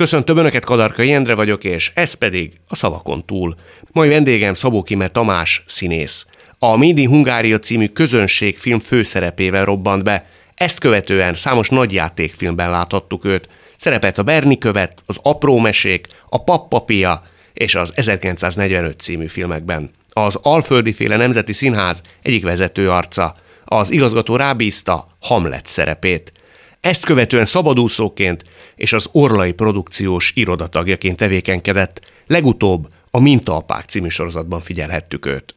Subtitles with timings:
[0.00, 3.54] Köszöntöm Önöket, Kadarka Jendre vagyok, és ez pedig a szavakon túl.
[3.92, 6.26] Mai vendégem Szabó Kimer Tamás, színész.
[6.58, 13.48] A Midi Hungária című közönségfilm főszerepével robbant be, ezt követően számos nagyjátékfilmben láthattuk őt.
[13.76, 17.22] Szerepelt a Berni követ, az Apró mesék, a Pappapia
[17.52, 19.90] és az 1945 című filmekben.
[20.08, 23.34] Az Alföldi féle Nemzeti Színház egyik vezető arca.
[23.64, 26.32] Az igazgató rábízta Hamlet szerepét.
[26.80, 28.44] Ezt követően szabadúszóként
[28.76, 35.54] és az Orlai produkciós irodatagjaként tevékenykedett, legutóbb a Mintaapák című sorozatban figyelhettük őt.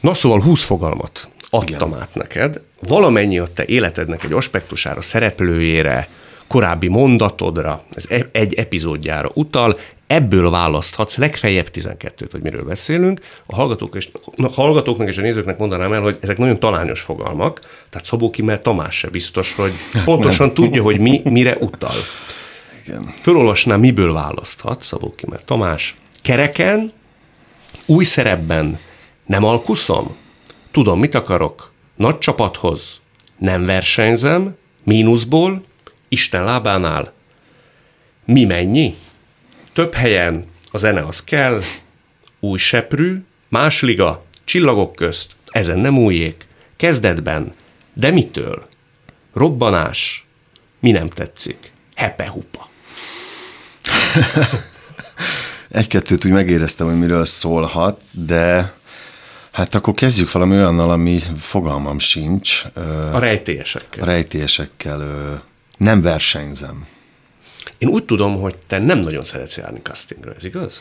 [0.00, 2.00] Na szóval 20 fogalmat adtam Igen.
[2.00, 6.08] át neked, valamennyi a te életednek egy aspektusára, szereplőjére,
[6.46, 13.20] korábbi mondatodra, ez e- egy epizódjára utal, ebből választhatsz legfeljebb 12-t, hogy miről beszélünk.
[13.46, 17.60] A hallgatók és, a hallgatóknak és a nézőknek mondanám el, hogy ezek nagyon talányos fogalmak,
[17.90, 19.72] tehát Szabó mert Tamás se biztos, hogy
[20.04, 20.54] pontosan Nem.
[20.54, 21.94] tudja, hogy mi mire utal.
[22.86, 23.14] Igen.
[23.20, 25.96] Fölolvasnám, miből választhat Szabó mert Tamás.
[26.22, 26.92] Kereken,
[27.86, 28.78] új szerepben
[29.26, 30.16] nem alkuszom,
[30.70, 33.00] tudom, mit akarok, nagy csapathoz,
[33.38, 35.62] nem versenyzem, mínuszból,
[36.08, 37.12] Isten lábánál,
[38.24, 38.96] mi mennyi?
[39.74, 41.60] Több helyen a zene az kell,
[42.40, 47.52] új seprű, más liga, csillagok közt, ezen nem újék, kezdetben,
[47.92, 48.66] de mitől?
[49.32, 50.26] Robbanás,
[50.80, 51.72] mi nem tetszik?
[51.94, 52.68] Hepe-hupa.
[55.68, 58.74] Egy-kettőt úgy megéreztem, hogy miről szólhat, de
[59.52, 62.64] hát akkor kezdjük valami olyannal, ami fogalmam sincs.
[63.12, 64.02] A rejtélyesekkel.
[64.02, 65.42] A rejtélyesekkel.
[65.76, 66.86] Nem versenyzem.
[67.84, 70.80] Én úgy tudom, hogy te nem nagyon szeretsz járni castingra, ez igaz?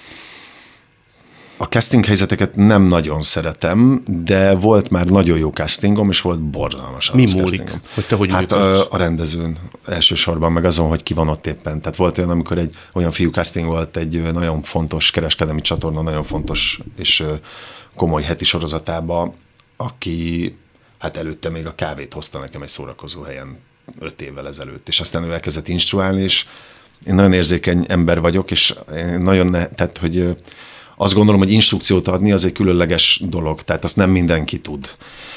[1.58, 7.12] A casting helyzeteket nem nagyon szeretem, de volt már nagyon jó castingom, és volt borzalmas
[7.12, 7.46] Mi múlik?
[7.46, 7.80] Castingom.
[7.94, 11.82] Hogy te hogy hát a, a, rendezőn elsősorban, meg azon, hogy ki van ott éppen.
[11.82, 16.24] Tehát volt olyan, amikor egy olyan fiú casting volt egy nagyon fontos kereskedelmi csatorna, nagyon
[16.24, 17.24] fontos és
[17.96, 19.34] komoly heti sorozatába,
[19.78, 20.56] aki
[21.00, 23.58] hát előtte még a kávét hozta nekem egy szórakozó helyen
[24.00, 26.46] öt évvel ezelőtt, és aztán ő elkezdett instruálni, és
[27.06, 28.74] én nagyon érzékeny ember vagyok, és
[29.20, 30.36] nagyon, ne, tehát, hogy
[30.98, 34.90] azt gondolom, hogy instrukciót adni az egy különleges dolog, tehát azt nem mindenki tud.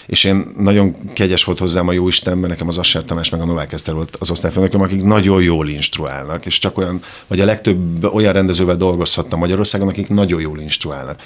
[0.06, 3.40] És én nagyon kegyes volt hozzám a jó Isten, mert nekem az Asser Tamás meg
[3.40, 7.44] a Novák Eszter volt az osztályfőnököm, akik nagyon jól instruálnak, és csak olyan, vagy a
[7.44, 11.20] legtöbb olyan rendezővel dolgozhattam Magyarországon, akik nagyon jól instruálnak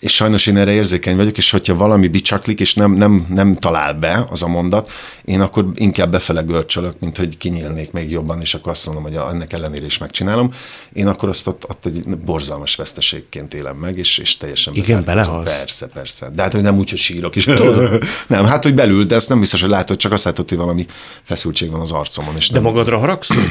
[0.00, 3.94] és sajnos én erre érzékeny vagyok, és hogyha valami bicsaklik, és nem, nem, nem talál
[3.94, 4.90] be az a mondat,
[5.24, 9.14] én akkor inkább befele görcsölök, mint hogy kinyílnék még jobban, és akkor azt mondom, hogy
[9.14, 10.52] ennek ellenére is megcsinálom.
[10.92, 15.56] Én akkor azt ott, ott egy borzalmas veszteségként élem meg, és, és teljesen Igen, belehalsz.
[15.58, 16.30] Persze, persze.
[16.34, 17.44] De hát, hogy nem úgy, hogy sírok is.
[18.26, 20.86] nem, hát, hogy belül, de ezt nem biztos, hogy látod, csak azt látod, hogy valami
[21.22, 22.36] feszültség van az arcomon.
[22.36, 23.44] És de nem magadra haragszol?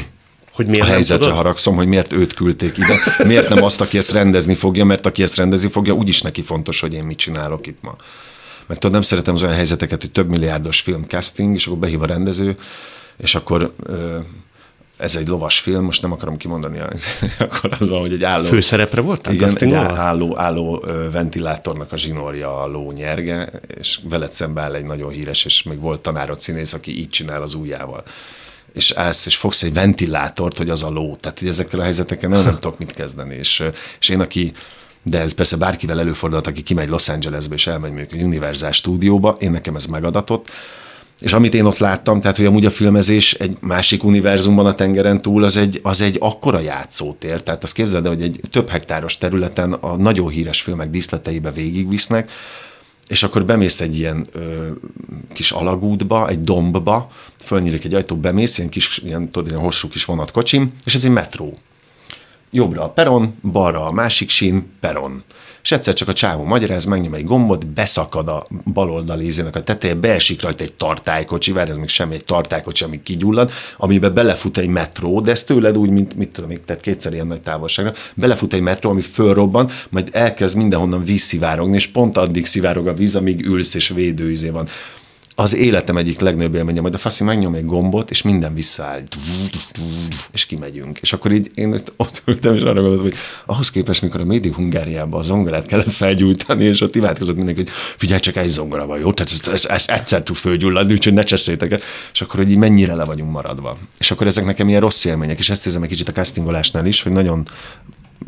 [0.56, 1.36] Hogy miért a helyzetre tudod?
[1.36, 5.22] haragszom, hogy miért őt küldték ide, miért nem azt, aki ezt rendezni fogja, mert aki
[5.22, 7.96] ezt rendezni fogja, úgyis neki fontos, hogy én mit csinálok itt ma.
[8.66, 12.02] Meg tudod, nem szeretem az olyan helyzeteket, hogy több milliárdos film casting, és akkor behív
[12.02, 12.56] a rendező,
[13.16, 13.72] és akkor
[14.96, 16.78] ez egy lovas film, most nem akarom kimondani,
[17.38, 18.44] akkor az van, hogy egy álló...
[18.44, 19.32] Főszerepre volt?
[19.32, 24.84] Igen, egy álló, álló ventilátornak a zsinórja a ló nyerge, és veled szembe áll egy
[24.84, 28.04] nagyon híres, és még volt tanárod színész, aki így csinál az ujjával
[28.72, 31.16] és állsz, és fogsz egy ventilátort, hogy az a ló.
[31.20, 33.34] Tehát, hogy ezekkel a helyzetekkel nem, nem tudok mit kezdeni.
[33.34, 33.62] És,
[34.00, 34.52] és én, aki
[35.08, 39.36] de ez persze bárkivel előfordult, aki kimegy Los Angelesbe és elmegy mondjuk egy Universal stúdióba,
[39.40, 40.50] én nekem ez megadatott,
[41.20, 45.22] és amit én ott láttam, tehát hogy amúgy a filmezés egy másik univerzumban a tengeren
[45.22, 47.42] túl, az egy, az egy akkora játszótér.
[47.42, 52.30] Tehát azt képzeld el, hogy egy több hektáros területen a nagyon híres filmek díszleteibe végigvisznek,
[53.08, 54.70] és akkor bemész egy ilyen ö,
[55.32, 57.08] kis alagútba, egy dombba,
[57.44, 61.10] fölnyílik egy ajtó, bemész, ilyen kis, ilyen, tudod, ilyen hosszú kis vonatkocsim, és ez egy
[61.10, 61.58] metró.
[62.50, 65.22] Jobbra a peron, balra a másik sín, peron
[65.66, 69.94] és egyszer csak a csávó magyaráz, megnyom egy gombot, beszakad a baloldali ízének a teteje,
[69.94, 74.68] beesik rajta egy tartálykocsi, várj, ez még semmi, egy tartálykocsi, ami kigyullad, amiben belefut egy
[74.68, 78.60] metró, de ez tőled úgy, mint mit tudom, tehát kétszer ilyen nagy távolságra, belefut egy
[78.60, 83.46] metró, ami fölrobban, majd elkezd mindenhonnan víz szivárogni, és pont addig szivárog a víz, amíg
[83.46, 84.68] ülsz és védőizé van
[85.38, 89.02] az életem egyik legnagyobb élménye, majd a faszi megnyom egy gombot, és minden visszaáll,
[90.32, 90.98] és kimegyünk.
[90.98, 93.14] És akkor így én ott ültem, és arra gondoltam, hogy
[93.46, 97.70] ahhoz képest, mikor a Médi Hungáriában a zongorát kellett felgyújtani, és ott imádkozott mindenki, hogy
[97.96, 99.12] figyelj csak, egy zongora van, jó?
[99.12, 101.80] Tehát ez, ez, ez egyszer tud fölgyulladni, úgyhogy ne cseszétek el.
[102.12, 103.78] És akkor, hogy így mennyire le vagyunk maradva.
[103.98, 107.02] És akkor ezek nekem ilyen rossz élmények, és ezt érzem egy kicsit a castingolásnál is,
[107.02, 107.48] hogy nagyon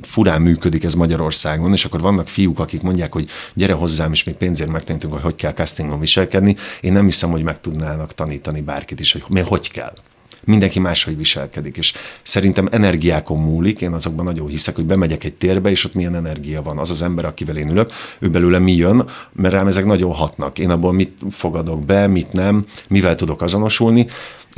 [0.03, 4.35] furán működik ez Magyarországon, és akkor vannak fiúk, akik mondják, hogy gyere hozzám, és még
[4.35, 6.57] pénzért megtanítunk, hogy hogy kell castingon viselkedni.
[6.81, 9.95] Én nem hiszem, hogy meg tudnának tanítani bárkit is, hogy mi hogy kell.
[10.45, 11.93] mindenki máshogy viselkedik, és
[12.23, 16.63] szerintem energiákon múlik, én azokban nagyon hiszek, hogy bemegyek egy térbe, és ott milyen energia
[16.63, 16.79] van.
[16.79, 20.59] Az az ember, akivel én ülök, ő belőle mi jön, mert rám ezek nagyon hatnak.
[20.59, 24.07] Én abból mit fogadok be, mit nem, mivel tudok azonosulni,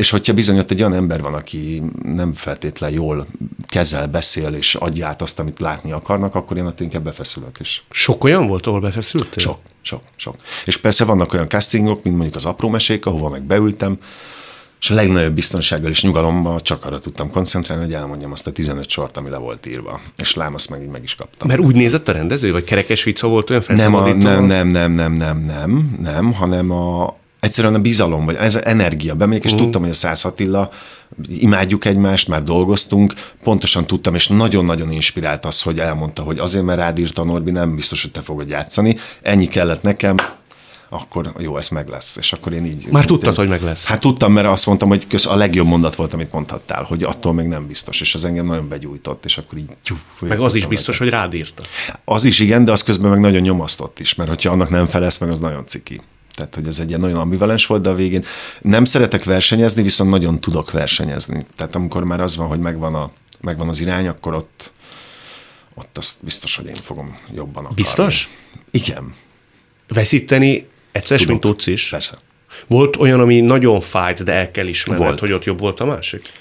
[0.01, 3.27] és hogyha bizony ott egy olyan ember van, aki nem feltétlen jól
[3.67, 7.57] kezel, beszél, és adja át azt, amit látni akarnak, akkor én ott inkább befeszülök.
[7.61, 9.39] És Sok olyan volt, ahol befeszültél?
[9.39, 10.35] sok, sok, sok.
[10.65, 13.99] És persze vannak olyan castingok, mint mondjuk az apró mesék, ahova meg beültem,
[14.81, 18.89] és a legnagyobb biztonsággal és nyugalommal csak arra tudtam koncentrálni, hogy elmondjam azt a 15
[18.89, 20.01] sort, ami le volt írva.
[20.17, 21.49] És lám, azt meg így meg is kaptam.
[21.49, 24.93] Mert úgy nézett a rendező, vagy kerekes vicca volt olyan nem, a, nem, nem, nem,
[24.93, 29.15] nem, nem, nem, nem, hanem a, egyszerűen a bizalom, vagy ez energia.
[29.15, 29.65] Bemegyek, és uh-huh.
[29.65, 30.71] tudtam, hogy a Szász Attila,
[31.29, 36.79] imádjuk egymást, már dolgoztunk, pontosan tudtam, és nagyon-nagyon inspirált az, hogy elmondta, hogy azért, mert
[36.79, 38.97] rád írta Norbi, nem biztos, hogy te fogod játszani.
[39.23, 40.17] Ennyi kellett nekem,
[40.93, 42.17] akkor jó, ez meg lesz.
[42.17, 42.87] És akkor én így...
[42.91, 43.87] Már tudtad, hogy meg lesz.
[43.87, 47.33] Hát tudtam, mert azt mondtam, hogy köz, a legjobb mondat volt, amit mondhattál, hogy attól
[47.33, 49.71] még nem biztos, és ez engem nagyon begyújtott, és akkor így...
[49.85, 51.63] Tyú, Meg az is biztos, hogy rád írta.
[52.05, 55.19] Az is igen, de az közben meg nagyon nyomasztott is, mert hogyha annak nem felesz
[55.19, 56.01] meg, az nagyon ciki.
[56.31, 58.25] Tehát, hogy ez egy ilyen nagyon ambivalens volt, de a végén
[58.61, 61.47] nem szeretek versenyezni, viszont nagyon tudok versenyezni.
[61.57, 63.11] Tehát amikor már az van, hogy megvan, a,
[63.41, 64.73] megvan az irány, akkor ott,
[65.75, 67.75] ott azt biztos, hogy én fogom jobban akarni.
[67.75, 68.29] Biztos?
[68.71, 69.15] Igen,
[69.89, 71.31] Veszíteni egyszer, Tudok.
[71.31, 71.89] mint tudsz is.
[71.89, 72.19] persze.
[72.67, 75.21] Volt olyan, ami nagyon fájt, de el kell ismerned, Volt.
[75.21, 76.33] hogy ott jobb volt a másik?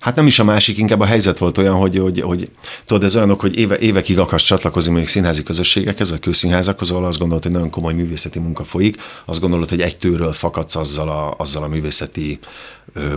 [0.00, 2.50] Hát nem is a másik, inkább a helyzet volt olyan, hogy, hogy, hogy
[2.86, 7.18] tudod, ez olyanok, hogy éve, évekig akarsz csatlakozni mondjuk színházi közösségekhez, vagy kőszínházakhoz, ahol azt
[7.18, 11.34] gondolod, hogy nagyon komoly művészeti munka folyik, azt gondolod, hogy egy tőről fakadsz azzal a,
[11.38, 12.38] azzal a művészeti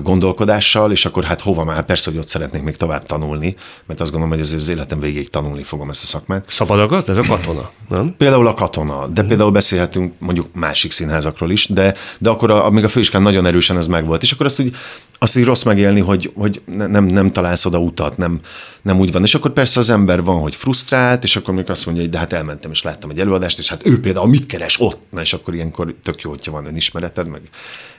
[0.04, 1.86] gondolkodással, és akkor hát hova már?
[1.86, 5.30] Persze, hogy ott szeretnék még tovább tanulni, mert azt gondolom, hogy azért az életem végéig
[5.30, 6.46] tanulni fogom ezt a szakmát.
[6.48, 7.10] Szabad a gazd?
[7.10, 8.16] Ez a katona, nem?
[8.18, 12.84] Például a katona, de például beszélhetünk mondjuk másik színházakról is, de, de akkor a, még
[12.84, 14.76] a főiskán nagyon erősen ez megvolt, és akkor azt úgy,
[15.24, 18.40] azt így rossz megélni, hogy, hogy ne- nem, nem találsz oda utat, nem,
[18.82, 19.24] nem úgy van.
[19.24, 22.18] És akkor persze az ember van, hogy frusztrált, és akkor még azt mondja, hogy de
[22.18, 25.00] hát elmentem, és láttam egy előadást, és hát ő például mit keres ott?
[25.10, 27.42] Na, és akkor ilyenkor tök jó, hogyha van önismereted, meg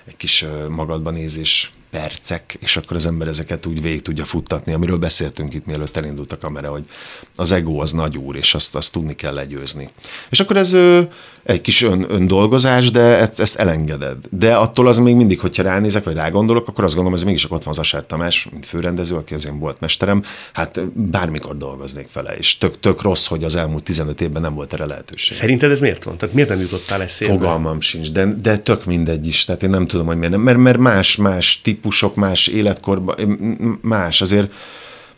[0.05, 4.73] egy kis ö, magadba nézés percek, és akkor az ember ezeket úgy végig tudja futtatni,
[4.73, 6.85] amiről beszéltünk itt, mielőtt elindult a kamera, hogy
[7.37, 9.88] az ego az nagy úr, és azt, azt tudni kell legyőzni.
[10.31, 10.76] És akkor ez
[11.44, 14.17] egy kis ön, öndolgozás, de ezt, ezt elengeded.
[14.31, 17.62] De attól az még mindig, hogyha ránézek, vagy rágondolok, akkor azt gondolom, ez mégis ott
[17.62, 22.32] van az Asár Tamás, mint főrendező, aki az én volt mesterem, hát bármikor dolgoznék vele,
[22.32, 25.37] és tök, tök rossz, hogy az elmúlt 15 évben nem volt erre lehetőség.
[25.37, 26.17] Szerinted ez miért van?
[26.17, 27.32] Tehát miért nem jutottál eszébe?
[27.32, 29.44] Fogalmam sincs, de, de tök mindegy is.
[29.44, 30.40] Tehát én nem tudom, hogy miért nem.
[30.40, 34.20] Mert, mert más, más típusok, más életkorban, más.
[34.20, 34.52] Azért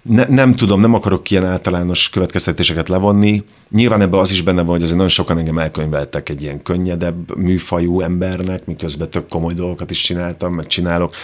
[0.09, 3.45] ne, nem tudom, nem akarok ilyen általános következtetéseket levonni.
[3.71, 7.37] Nyilván ebben az is benne van, hogy azért nagyon sokan engem elkönyveltek egy ilyen könnyedebb
[7.37, 11.15] műfajú embernek, miközben tök komoly dolgokat is csináltam, meg csinálok.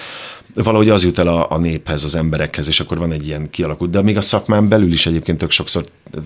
[0.54, 3.90] Valahogy az jut el a, a néphez, az emberekhez, és akkor van egy ilyen kialakult.
[3.90, 5.84] De még a szakmán belül is egyébként tök sokszor,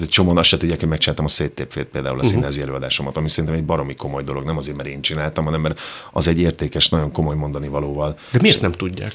[0.09, 2.33] csomóan azt se tudják, hogy megcsináltam a széttépfét például a uh-huh.
[2.33, 5.81] színházi előadásomat, ami szerintem egy baromi komoly dolog, nem azért, mert én csináltam, hanem mert
[6.13, 8.19] az egy értékes, nagyon komoly mondani valóval.
[8.33, 9.15] De miért nem tudják?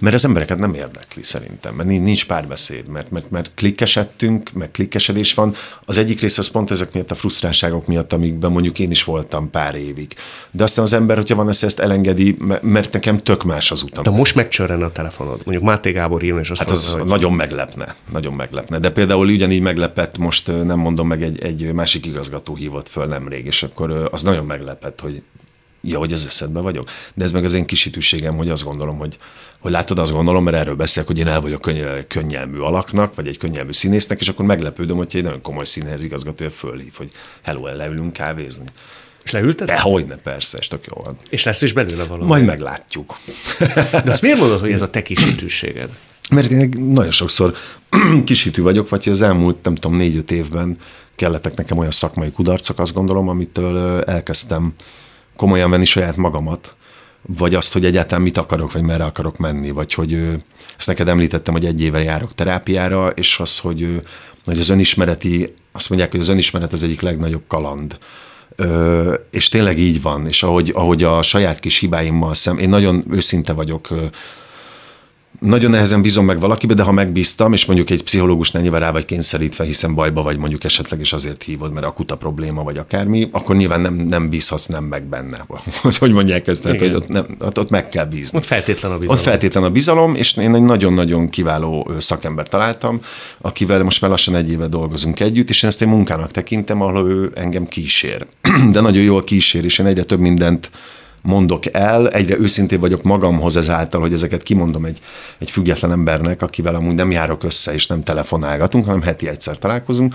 [0.00, 5.34] Mert az embereket nem érdekli szerintem, mert nincs- párbeszéd, mert, mert, mert klikkesedtünk, meg klikkesedés
[5.34, 5.54] van.
[5.84, 9.50] Az egyik része az pont ezek miatt a frusztrálságok miatt, amikben mondjuk én is voltam
[9.50, 10.14] pár évig.
[10.50, 13.82] De aztán az ember, hogyha van ezt, ezt elengedi, me- mert nekem tök más az
[13.82, 14.02] utam.
[14.02, 15.40] De most megcsörren a telefonod.
[15.44, 18.78] Mondjuk Máté Gábor írna, és azt Hát az mondja, hogy nagyon meglepne, nagyon meglepne.
[18.78, 23.46] De például ugyanígy meglepett, most nem mondom meg, egy, egy másik igazgató hívott föl nemrég,
[23.46, 25.22] és akkor az nagyon meglepett, hogy
[25.82, 26.90] ja, hogy az eszedbe vagyok.
[27.14, 29.18] De ez meg az én kisítőségem, hogy azt gondolom, hogy,
[29.58, 33.28] hogy látod, azt gondolom, mert erről beszélek, hogy én el vagyok könny- könnyelmű alaknak, vagy
[33.28, 37.10] egy könnyelmű színésznek, és akkor meglepődöm, hogy egy nagyon komoly színház igazgatója fölhív, hogy
[37.42, 38.64] hello, el leülünk kávézni.
[39.24, 39.66] és leülted?
[39.66, 41.16] De hogyne, persze, és tök jó van.
[41.28, 42.26] És lesz is belőle valami.
[42.26, 43.18] Majd meglátjuk.
[44.04, 45.90] De azt miért mondod, hogy ez a te kisítőséged?
[46.30, 47.54] Mert én nagyon sokszor
[48.24, 50.76] kisítő vagyok, vagy hogy az elmúlt, nem tudom, négy-öt évben
[51.14, 54.74] kellettek nekem olyan szakmai kudarcok, azt gondolom, amitől elkezdtem
[55.36, 56.76] komolyan venni saját magamat,
[57.26, 60.12] vagy azt, hogy egyáltalán mit akarok, vagy merre akarok menni, vagy hogy
[60.78, 64.02] ezt neked említettem, hogy egy éve járok terápiára, és az, hogy,
[64.44, 67.98] hogy az önismereti, azt mondják, hogy az önismeret az egyik legnagyobb kaland.
[68.56, 73.04] Ö, és tényleg így van, és ahogy, ahogy a saját kis hibáimmal szem, én nagyon
[73.10, 73.88] őszinte vagyok,
[75.42, 79.04] nagyon nehezen bízom meg valakibe, de ha megbíztam, és mondjuk egy pszichológusnál nyilván rá vagy
[79.04, 83.56] kényszerítve, hiszen bajba vagy mondjuk esetleg is azért hívod, mert akuta probléma vagy akármi, akkor
[83.56, 85.44] nyilván nem, nem bízhatsz nem meg benne.
[85.82, 88.38] Hogy, hogy mondják ezt, tehát, hogy ott, nem, ott, ott meg kell bízni.
[88.38, 89.18] Ott feltétlen a bizalom.
[89.18, 93.00] Ott feltétlen a bizalom, és én egy nagyon-nagyon kiváló szakember találtam,
[93.40, 97.10] akivel most már lassan egy éve dolgozunk együtt, és én ezt egy munkának tekintem, ahol
[97.10, 98.26] ő engem kísér.
[98.72, 100.70] De nagyon jól kísér, és én egyre több mindent
[101.22, 104.98] mondok el, egyre őszintén vagyok magamhoz ezáltal, hogy ezeket kimondom egy,
[105.38, 110.14] egy független embernek, akivel amúgy nem járok össze, és nem telefonálgatunk, hanem heti egyszer találkozunk,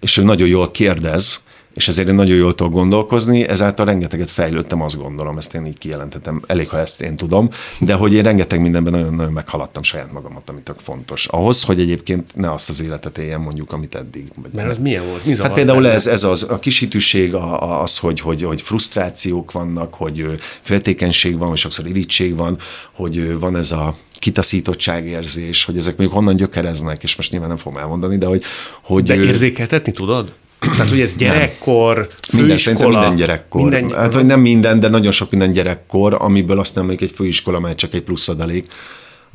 [0.00, 1.44] és ő nagyon jól kérdez,
[1.74, 5.78] és ezért én nagyon jól tudok gondolkozni, ezáltal rengeteget fejlődtem, azt gondolom, ezt én így
[5.78, 7.48] kijelentettem, elég, ha ezt én tudom,
[7.78, 11.26] de hogy én rengeteg mindenben nagyon-nagyon meghaladtam saját magamat, ami tök fontos.
[11.26, 14.32] Ahhoz, hogy egyébként ne azt az életet éljen mondjuk, amit eddig.
[14.42, 15.24] Vagy Mert ez milyen volt?
[15.24, 20.26] Mi hát például ez, ez az, a kisítőség, az, hogy, hogy, hogy frusztrációk vannak, hogy
[20.60, 22.58] féltékenység van, hogy sokszor irítség van,
[22.92, 27.78] hogy van ez a kitaszítottságérzés, hogy ezek mondjuk honnan gyökereznek, és most nyilván nem fogom
[27.78, 28.42] elmondani, de hogy...
[28.82, 30.32] hogy de érzékeltetni tudod?
[30.60, 32.04] Tehát, hogy ez gyerekkor, nem.
[32.04, 32.40] főiskola...
[32.40, 33.60] Minden, szerintem minden gyerekkor.
[33.62, 37.60] Minden, hát, vagy nem minden, de nagyon sok minden gyerekkor, amiből aztán még egy főiskola,
[37.60, 38.72] mert csak egy plusz adalék.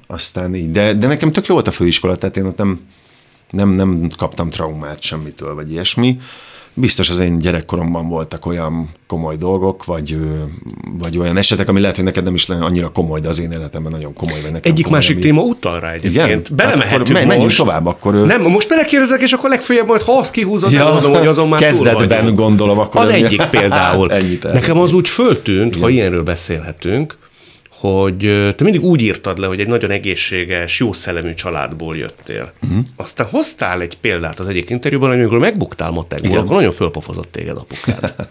[0.08, 0.72] Aztán így.
[0.72, 2.80] De, de nekem tök jó volt a főiskola, tehát én ott nem,
[3.50, 6.20] nem, nem kaptam traumát semmitől, vagy ilyesmi
[6.76, 10.18] biztos az én gyerekkoromban voltak olyan komoly dolgok, vagy,
[11.00, 13.52] vagy olyan esetek, ami lehet, hogy neked nem is lenne annyira komoly, de az én
[13.52, 14.42] életemben nagyon komoly.
[14.42, 15.26] Vagy nekem Egyik komoly, másik ami...
[15.26, 16.30] téma utal rá egyébként.
[16.30, 16.44] Igen?
[16.56, 17.58] Belemehetünk hát menjünk most.
[17.58, 18.14] tovább, akkor...
[18.14, 21.60] Nem, most belekérdezek, és akkor legfeljebb majd, ha azt kihúzod, ja, mondom, hogy azon már
[21.60, 23.02] Kezdetben gondolom, akkor...
[23.02, 24.12] Az egyik például.
[24.42, 25.82] Nekem az úgy föltűnt, Igen.
[25.82, 27.18] ha ilyenről beszélhetünk,
[27.86, 28.18] hogy
[28.56, 32.52] te mindig úgy írtad le, hogy egy nagyon egészséges, jó szellemű családból jöttél.
[32.64, 32.86] Uh-huh.
[32.96, 37.58] Aztán hoztál egy példát az egyik interjúban, hogy amikor megbuktál matekból, akkor nagyon fölpofozott téged
[37.58, 38.16] apukád.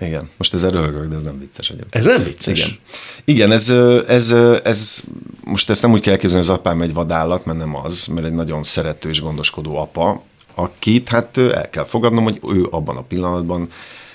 [0.00, 1.94] Igen, most ez röhögök, de ez nem vicces egyébként.
[1.94, 2.58] Ez nem vicces?
[2.58, 2.78] Igen,
[3.24, 3.68] Igen ez,
[4.08, 4.30] ez,
[4.64, 5.02] ez,
[5.44, 8.32] most ezt nem úgy kell elképzelni, az apám egy vadállat, mert nem az, mert egy
[8.32, 10.22] nagyon szerető és gondoskodó apa,
[10.54, 13.68] akit hát el kell fogadnom, hogy ő abban a pillanatban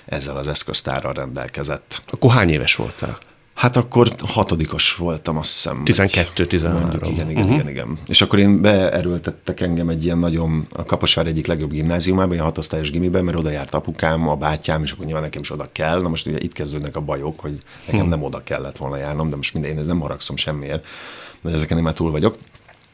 [0.06, 2.02] ezzel az eszköztárral rendelkezett.
[2.10, 3.20] Akkor hány éves voltál?
[3.54, 5.84] Hát akkor hatodikos voltam, azt hiszem.
[5.84, 7.60] 12 13 Mondjuk, igen, igen, uh-huh.
[7.60, 7.98] igen, igen.
[8.08, 12.92] És akkor én beerőltettek engem egy ilyen nagyon, a Kaposvár egyik legjobb gimnáziumában, ilyen hatosztályos
[12.92, 16.02] gimiben, mert oda járt apukám, a bátyám, és akkor nyilván nekem is oda kell.
[16.02, 18.10] Na most ugye itt kezdődnek a bajok, hogy nekem uh-huh.
[18.10, 20.86] nem oda kellett volna járnom, de most minden, én ez nem haragszom semmiért,
[21.42, 22.38] mert ezeken én már túl vagyok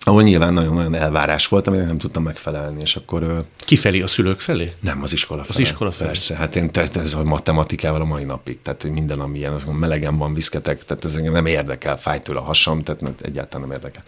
[0.03, 3.43] ahol nyilván nagyon-nagyon elvárás volt, aminek nem tudtam megfelelni, és akkor...
[3.57, 4.73] Kifelé a szülők felé?
[4.79, 5.53] Nem, az iskola felé.
[5.53, 6.09] Az iskola felé.
[6.09, 9.53] Persze, hát én tehát ez a matematikával a mai napig, tehát hogy minden, ami ilyen,
[9.53, 13.67] az melegen van, viszketek, tehát ez engem nem érdekel, fáj tőle a hasam, tehát egyáltalán
[13.67, 14.03] nem érdekel.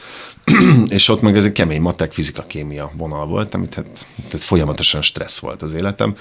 [0.98, 5.02] és ott meg ez egy kemény matek, fizika, kémia vonal volt, amit hát, tehát folyamatosan
[5.02, 6.16] stressz volt az életem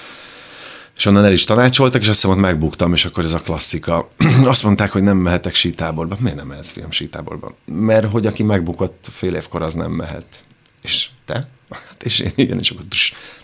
[1.00, 4.08] és onnan el is tanácsoltak, és azt ott megbuktam, és akkor ez a klasszika.
[4.44, 6.16] azt mondták, hogy nem mehetek sítáborba.
[6.18, 7.54] Miért nem ez film sítáborba?
[7.64, 10.44] Mert hogy aki megbukott fél évkor, az nem mehet.
[10.82, 11.48] És te?
[11.70, 12.84] Hát és én igen, és akkor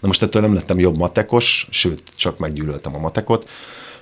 [0.01, 3.49] Na most ettől nem lettem jobb matekos, sőt, csak meggyűlöltem a matekot,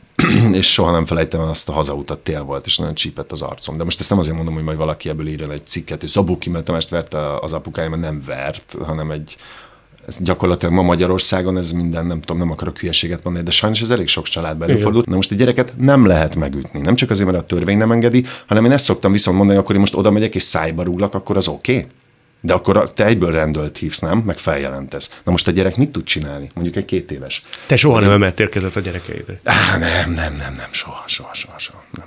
[0.53, 3.77] és soha nem felejtem el azt a hazautat, tél volt, és nagyon csípett az arcom.
[3.77, 6.39] De most ezt nem azért mondom, hogy majd valaki ebből írjon egy cikket, hogy Szabó
[6.39, 9.37] Kimmel Tamást verte az apukája, mert nem vert, hanem egy
[10.07, 13.91] ez gyakorlatilag ma Magyarországon ez minden, nem tudom, nem akarok hülyeséget mondani, de sajnos ez
[13.91, 15.07] elég sok családban előfordult.
[15.07, 16.81] Na most egy gyereket nem lehet megütni.
[16.81, 19.75] Nem csak azért, mert a törvény nem engedi, hanem én ezt szoktam viszont mondani, akkor
[19.75, 21.77] én most oda megyek és szájba rúglak, akkor az oké.
[21.77, 21.87] Okay?
[22.41, 24.19] De akkor te egyből rendőrt hívsz, nem?
[24.19, 25.21] Meg feljelentesz.
[25.25, 26.51] Na most a gyerek mit tud csinálni?
[26.55, 27.43] Mondjuk egy két éves.
[27.67, 29.41] Te soha nem emeltél kezet a gyerekeidre?
[29.45, 31.83] Á, nem, nem, nem, nem, soha, soha, soha, soha.
[31.91, 32.07] Nem.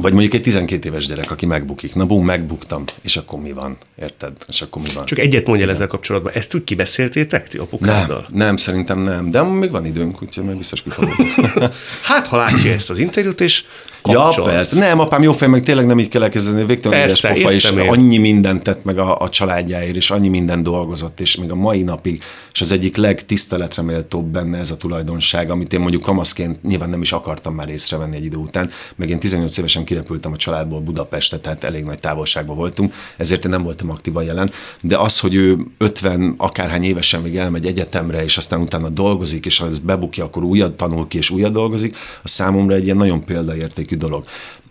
[0.00, 1.94] Vagy mondjuk egy 12 éves gyerek, aki megbukik.
[1.94, 2.84] Na bum, megbuktam.
[3.02, 3.76] És akkor mi van?
[4.02, 4.32] Érted?
[4.48, 5.04] És akkor mi van?
[5.04, 6.32] Csak egyet mondja ezzel kapcsolatban.
[6.32, 8.26] Ezt úgy kibeszéltétek ti apukáddal?
[8.28, 9.30] Nem, nem, szerintem nem.
[9.30, 10.90] De még van időnk, úgyhogy meg biztos ki
[12.02, 13.64] Hát, ha látja ezt az interjút, és
[14.02, 14.46] kapcsol.
[14.46, 14.76] Ja, persze.
[14.76, 16.64] Nem, apám jó fej, meg tényleg nem így kell elkezdeni.
[16.64, 17.78] Végtelen édes pofa, és én.
[17.78, 21.82] annyi mindent tett meg a, a családjáért, és annyi minden dolgozott, és még a mai
[21.82, 22.22] napig,
[22.52, 27.02] és az egyik legtiszteletre méltóbb benne ez a tulajdonság, amit én mondjuk kamaszként nyilván nem
[27.02, 31.38] is akartam már észrevenni egy idő után, meg én 18 évesen kirepültem a családból Budapestre,
[31.38, 34.50] tehát elég nagy távolságban voltunk, ezért én nem voltam aktívan jelen,
[34.80, 39.58] de az, hogy ő 50 akárhány évesen még elmegy egyetemre, és aztán utána dolgozik, és
[39.58, 43.24] ha ez bebukja, akkor újat tanul ki, és újat dolgozik, a számomra egy ilyen nagyon
[43.24, 44.24] példaértékű dolog.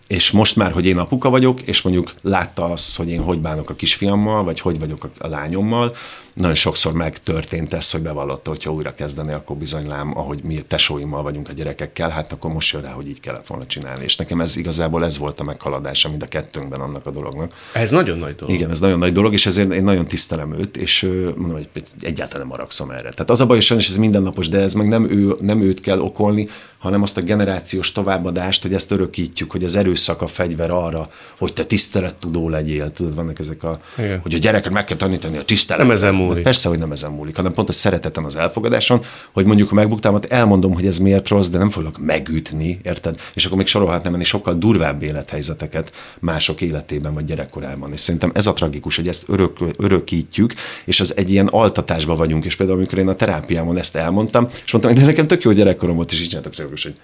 [0.06, 3.70] És most már, hogy én apuka vagyok, és mondjuk látta azt, hogy én hogy bánok
[3.70, 5.94] a kisfiammal, vagy hogy vagyok a lányommal,
[6.36, 11.22] nagyon sokszor megtörtént ez, hogy bevallotta, hogyha újra kezdeni, akkor bizony lám, ahogy mi tesóimmal
[11.22, 14.04] vagyunk a gyerekekkel, hát akkor most jön rá, hogy így kellett volna csinálni.
[14.04, 17.52] És nekem ez igazából ez volt a meghaladása mind a kettőnkben annak a dolognak.
[17.72, 18.54] Ez nagyon nagy dolog.
[18.54, 21.02] Igen, ez nagyon nagy dolog, és ezért én nagyon tisztelem őt, és
[21.36, 23.10] mondom, hogy egyáltalán nem maragszom erre.
[23.10, 26.00] Tehát az a baj, hogy ez mindennapos, de ez meg nem, ő, nem őt kell
[26.00, 31.08] okolni, hanem azt a generációs továbbadást, hogy ezt örökítjük, hogy az erőszak a fegyver arra,
[31.38, 32.90] hogy te tisztelettudó legyél.
[32.90, 34.20] Tudod, vannak ezek a, Igen.
[34.22, 35.86] hogy a gyereket meg kell tanítani a tiszteletet.
[35.86, 36.42] Nem ezen múlik.
[36.42, 39.02] Persze, hogy nem ezen múlik, hanem pont a szereteten az elfogadáson,
[39.32, 43.20] hogy mondjuk a megbuktámat elmondom, hogy ez miért rossz, de nem fogok megütni, érted?
[43.34, 47.92] És akkor még sorolhatnám enni sokkal durvább élethelyzeteket mások életében vagy gyerekkorában.
[47.92, 50.54] És szerintem ez a tragikus, hogy ezt örök, örökítjük,
[50.84, 52.44] és az egy ilyen altatásban vagyunk.
[52.44, 55.96] És például, amikor én a terápiámon ezt elmondtam, és mondtam, de nekem tök jó gyerekkorom
[55.96, 56.96] volt, így csináltak hogy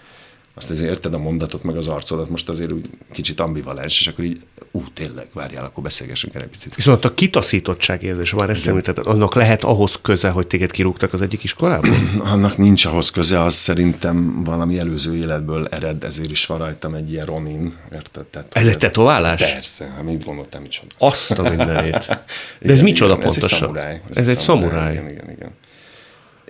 [0.54, 4.24] azt azért érted a mondatot, meg az arcodat, most azért úgy kicsit ambivalens, és akkor
[4.24, 4.40] így,
[4.70, 6.74] ú, tényleg, várjál, akkor beszélgessünk egy picit.
[6.74, 11.20] Viszont a kitaszítottság érzés, már ezt említetted, annak lehet ahhoz köze, hogy téged kirúgtak az
[11.20, 11.96] egyik iskolából?
[12.32, 17.12] Annak nincs ahhoz köze, az szerintem valami előző életből ered, ezért is van rajtam egy
[17.12, 18.26] ilyen Ronin, érted?
[18.26, 19.40] Tehát, Ez egy tetoválás?
[19.40, 20.94] Persze, hát mit gondoltam, micsoda.
[20.98, 22.06] Azt a mindenét.
[22.06, 22.22] De
[22.60, 23.44] ez Igen, micsoda igen, pontosan?
[23.44, 24.02] Ez egy szamuráj.
[24.12, 24.92] Ez egy szamuráj.
[24.92, 25.50] Igen, igen, igen.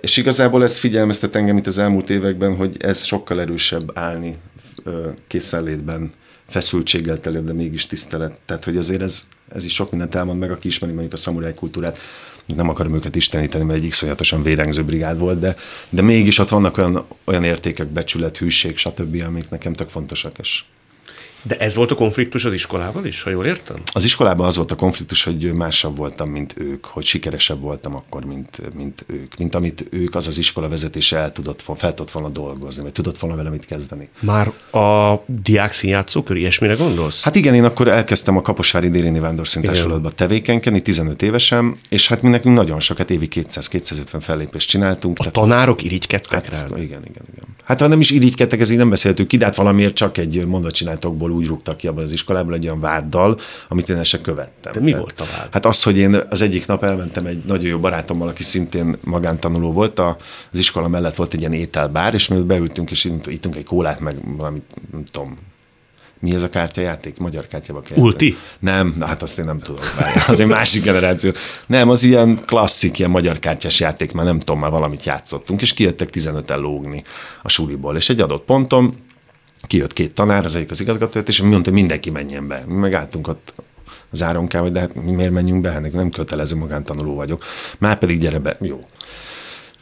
[0.03, 4.37] És igazából ez figyelmeztet engem itt az elmúlt években, hogy ez sokkal erősebb állni
[5.27, 6.11] készenlétben,
[6.47, 8.39] feszültséggel teli, de mégis tisztelet.
[8.45, 11.53] Tehát, hogy azért ez, ez is sok mindent elmond meg, aki ismeri mondjuk a szamuráj
[11.53, 11.99] kultúrát.
[12.45, 15.55] Nem akarom őket isteníteni, mert egy iszonyatosan vérengző brigád volt, de,
[15.89, 20.63] de mégis ott vannak olyan, olyan értékek, becsület, hűség, stb., amik nekem tök fontosak, és
[21.43, 23.77] De ez volt a konfliktus az iskolával is, ha jól értem?
[23.93, 28.25] Az iskolában az volt a konfliktus, hogy másabb voltam, mint ők, hogy sikeresebb voltam akkor,
[28.25, 29.37] mint, mint ők.
[29.37, 33.17] Mint amit ők, az az iskola vezetése el tudott, fel tudott volna dolgozni, vagy tudott
[33.17, 34.09] volna vele mit kezdeni.
[34.19, 37.21] Már a diák színjátszókör, ilyesmire gondolsz?
[37.21, 42.29] Hát igen, én akkor elkezdtem a Kaposvári Déléni Vándorszíntársulatba tevékenykedni, 15 évesen, és hát mi
[42.29, 45.19] nekünk nagyon sokat, évi 200-250 fellépést csináltunk.
[45.19, 46.57] A tanárok irigykedtek rá?
[46.57, 47.45] Hát, igen, igen, igen.
[47.63, 50.45] Hát ha nem is irigykedtek, ez így nem beszéltük ki, de hát valamiért csak egy
[50.45, 54.71] mondatcsináltokból úgy rúgtak ki abban az iskolából egy olyan váddal, amit én se követtem.
[54.73, 55.47] De mi volt a vád?
[55.51, 59.71] Hát az, hogy én az egyik nap elmentem egy nagyon jó barátommal, aki szintén magántanuló
[59.71, 60.17] volt, a,
[60.51, 63.99] az iskola mellett volt egy ilyen ételbár, és mi beültünk, és itt- ittunk egy kólát,
[63.99, 64.61] meg valami,
[64.91, 65.37] nem tudom,
[66.23, 67.17] mi ez a kártyajáték?
[67.17, 68.25] Magyar kártyába kell Ulti?
[68.25, 68.47] játszani.
[68.59, 69.83] Nem, na hát azt én nem tudom.
[70.27, 71.31] Az egy másik generáció.
[71.65, 75.73] Nem, az ilyen klasszik, ilyen magyar kártyás játék, már nem tudom, már valamit játszottunk, és
[75.73, 77.03] kijöttek 15-en lógni
[77.41, 77.95] a suliból.
[77.95, 78.95] És egy adott ponton
[79.67, 82.63] kijött két tanár, az egyik az igazgató, és mi mondta, hogy mindenki menjen be.
[82.67, 83.53] Mi megálltunk ott
[84.11, 85.71] az áronkával, de hát mi miért menjünk be?
[85.71, 87.43] Hát nem kötelező magántanuló vagyok.
[87.79, 88.57] Már pedig gyere be.
[88.61, 88.85] Jó.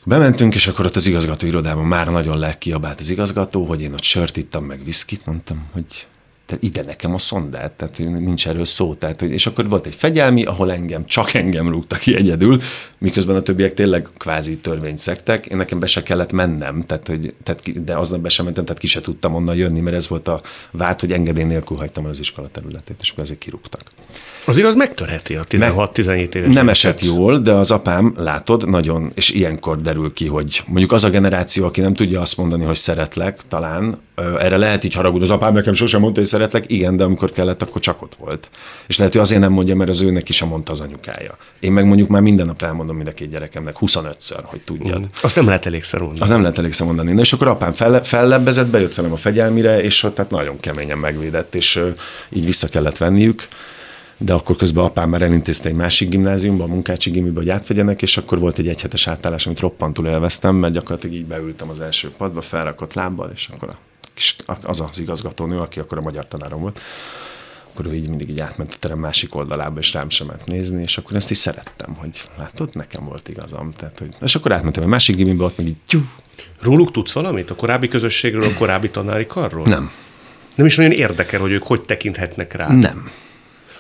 [0.03, 4.03] Bementünk, és akkor ott az igazgató irodában már nagyon legkiabált az igazgató, hogy én ott
[4.03, 6.07] sört ittam, meg viszkit, mondtam, hogy
[6.45, 8.93] te ide nekem a szondát, tehát hogy nincs erről szó.
[8.93, 12.61] Tehát, hogy, és akkor volt egy fegyelmi, ahol engem, csak engem rúgtak ki egyedül,
[12.97, 15.45] miközben a többiek tényleg kvázi törvényt szektek.
[15.45, 18.81] Én nekem be se kellett mennem, tehát, hogy, tehát, de aznap be sem mentem, tehát
[18.81, 22.09] ki se tudtam onnan jönni, mert ez volt a vád, hogy engedély nélkül hagytam el
[22.09, 23.81] az iskola területét, és akkor ezért kirúgtak.
[24.45, 26.53] Az megtörheti a 16-17 éves.
[26.53, 31.03] Nem esett jól, de az apám, látod, nagyon, és ilyenkor derül ki, hogy mondjuk az
[31.03, 33.97] a generáció, aki nem tudja azt mondani, hogy szeretlek, talán,
[34.39, 37.61] erre lehet így haragudni, az apám nekem sosem mondta, hogy szeretlek, igen, de amikor kellett,
[37.61, 38.49] akkor csak ott volt.
[38.87, 41.37] És lehet, hogy azért nem mondja, mert az őnek is sem mondta az anyukája.
[41.59, 45.07] Én meg mondjuk már minden nap elmondom mind a két gyerekemnek 25-ször, hogy tudjad.
[45.21, 46.21] Azt nem lehet elégszer mondani.
[46.21, 47.11] Az nem lehet elégszer mondani.
[47.11, 51.55] Na, és akkor apám felle, fellebbezett, bejött velem a fegyelmire, és tehát nagyon keményen megvédett,
[51.55, 51.79] és
[52.29, 53.47] így vissza kellett venniük.
[54.23, 58.17] De akkor közben apám már elintézte egy másik gimnáziumba, a munkácsi gimibe, hogy átvegyenek, és
[58.17, 62.41] akkor volt egy egyhetes átállás, amit roppantul élveztem, mert gyakorlatilag így beültem az első padba,
[62.41, 63.77] felrakott lábbal, és akkor a
[64.13, 66.81] kis, az az igazgatónő, aki akkor a magyar tanárom volt,
[67.73, 70.81] akkor ő így mindig így átment a terem másik oldalába, és rám sem ment nézni,
[70.81, 73.71] és akkor ezt is szerettem, hogy látod, nekem volt igazam.
[73.71, 76.01] Tehát, hogy, és akkor átmentem egy másik gimibe, ott meg így tyú,
[76.61, 77.49] Róluk tudsz valamit?
[77.49, 79.65] A korábbi közösségről, a korábbi tanári karról?
[79.65, 79.91] nem,
[80.55, 82.67] Nem is nagyon érdekel, hogy ők hogy tekinthetnek rá.
[82.67, 83.11] nem.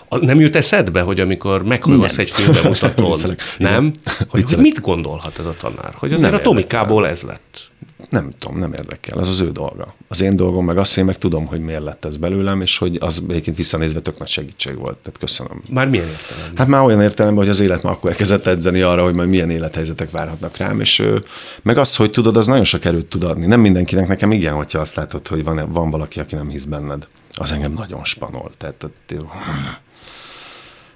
[0.09, 2.25] A- Nem jut eszedbe, hogy amikor meghallgasz Nem.
[2.25, 3.19] egy filmbemutatón,
[3.57, 3.91] nem?
[4.27, 5.93] Hogy, hogy mit gondolhat ez a tanár?
[5.95, 7.69] Hogy azért Nem a Tomikából ez lett.
[8.09, 9.93] Nem tudom, nem érdekel, az az ő dolga.
[10.07, 12.97] Az én dolgom meg azt, én meg tudom, hogy miért lett ez belőlem, és hogy
[12.99, 14.97] az egyébként visszanézve tök nagy segítség volt.
[14.97, 15.63] Tehát köszönöm.
[15.69, 16.57] Már milyen értelemben?
[16.57, 19.49] Hát már olyan értelemben, hogy az élet már akkor elkezdett edzeni arra, hogy majd milyen
[19.49, 21.03] élethelyzetek várhatnak rám, és
[21.61, 23.45] meg az, hogy tudod, az nagyon sok erőt tud adni.
[23.45, 27.07] Nem mindenkinek, nekem igen, hogyha azt látod, hogy van, van valaki, aki nem hisz benned.
[27.33, 28.51] Az engem nagyon spanol.
[28.57, 29.13] Tehát, ott,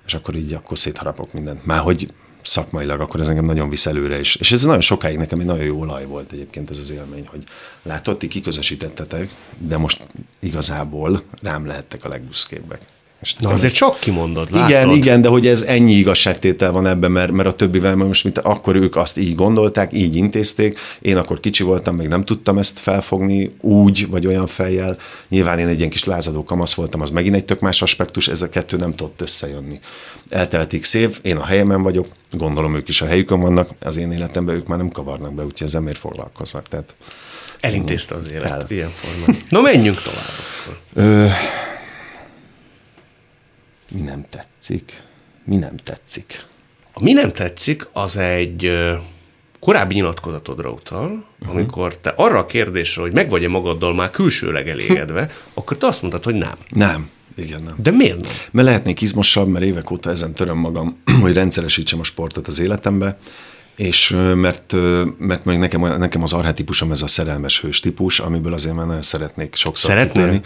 [0.06, 1.66] és akkor így akkor szétharapok mindent.
[1.66, 2.14] Már hogy
[2.46, 4.36] szakmailag, akkor ez engem nagyon visz előre is.
[4.36, 7.44] És ez nagyon sokáig nekem egy nagyon jó olaj volt egyébként ez az élmény, hogy
[7.84, 10.08] látod, ti kiközösítettetek, de most
[10.40, 12.82] igazából rám lehettek a legbüszkébbek.
[13.22, 14.70] És Na azért ez- csak kimondod, látod?
[14.70, 18.24] igen, igen, de hogy ez ennyi igazságtétel van ebben, mert, mert a többivel mert most
[18.24, 22.58] mint akkor ők azt így gondolták, így intézték, én akkor kicsi voltam, még nem tudtam
[22.58, 24.98] ezt felfogni úgy, vagy olyan fejjel.
[25.30, 28.42] Nyilván én egy ilyen kis lázadó kamasz voltam, az megint egy tök más aspektus, ez
[28.42, 29.80] a kettő nem tudott összejönni.
[30.30, 34.56] Elteltik szév, én a helyemen vagyok, gondolom ők is a helyükön vannak, az én életemben
[34.56, 36.68] ők már nem kavarnak be, úgyhogy ezzel miért foglalkoznak.
[36.68, 36.96] Tehát
[37.60, 38.66] Elintézte az élet El.
[38.70, 39.42] ilyen formán.
[39.50, 40.26] Na menjünk tovább.
[40.94, 41.28] Ö,
[43.96, 45.04] mi nem tetszik?
[45.44, 46.46] Mi nem tetszik?
[46.94, 48.72] A mi nem tetszik, az egy
[49.60, 51.56] korábbi nyilatkozatodra utal, uh-huh.
[51.56, 56.02] amikor te arra a kérdésre, hogy meg vagy-e magaddal már külsőleg elégedve, akkor te azt
[56.02, 56.56] mondtad, hogy nem.
[56.70, 57.10] Nem.
[57.38, 57.76] Igen, nem.
[57.78, 58.34] De miért nem?
[58.52, 63.18] Mert lehetnék izmosabb, mert évek óta ezen töröm magam, hogy rendszeresítsem a sportot az életembe,
[63.76, 64.74] és mert,
[65.18, 69.02] mert meg nekem, nekem az arhetikusom ez a szerelmes hős típus, amiből azért már nagyon
[69.02, 70.14] szeretnék sokszor Szeretnél?
[70.14, 70.42] kitörni.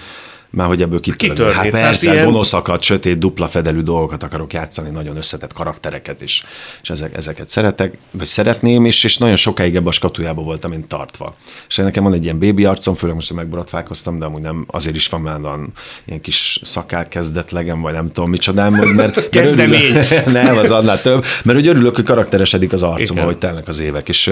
[0.52, 1.28] Már hogy ebből kitörni.
[1.36, 6.44] Kitörni, Hát persze, ilyen- gonoszakat, sötét, dupla fedelű dolgokat akarok játszani, nagyon összetett karaktereket is,
[6.82, 10.88] és ezek, ezeket szeretek, vagy szeretném, és, és nagyon sokáig ebbe a skatujába voltam én
[10.88, 11.36] tartva.
[11.68, 14.96] És nekem van egy ilyen bébi arcom, főleg most, hogy megborotválkoztam, de amúgy nem, azért
[14.96, 15.74] is van már olyan
[16.06, 19.94] ilyen kis szakál kezdetlegem, vagy nem tudom micsodám, hogy mert, Kezdemény.
[20.26, 23.24] nem, az annál több, mert úgy örülök, hogy karakteresedik az arcom, Igen.
[23.24, 24.32] ahogy telnek az évek, és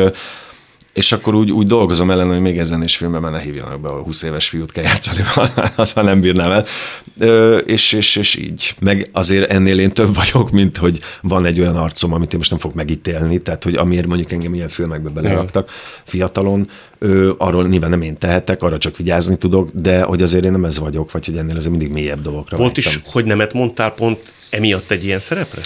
[0.98, 4.04] és akkor úgy, úgy dolgozom ellen, hogy még ezen is filmben ne hívjanak be, ahol
[4.04, 5.24] 20 éves fiút kell játszani,
[5.76, 6.66] azt már nem bírnám el.
[7.20, 8.76] Ö, és, és, és így.
[8.80, 12.50] Meg azért ennél én több vagyok, mint hogy van egy olyan arcom, amit én most
[12.50, 15.70] nem fogok megítélni, tehát hogy amiért mondjuk engem ilyen filmekbe beleraktak
[16.04, 20.52] fiatalon, ö, arról nyilván nem én tehetek, arra csak vigyázni tudok, de hogy azért én
[20.52, 23.12] nem ez vagyok, vagy hogy ennél azért mindig mélyebb dolgokra Volt is, vágytam.
[23.12, 25.62] hogy nemet mondtál pont emiatt egy ilyen szerepre?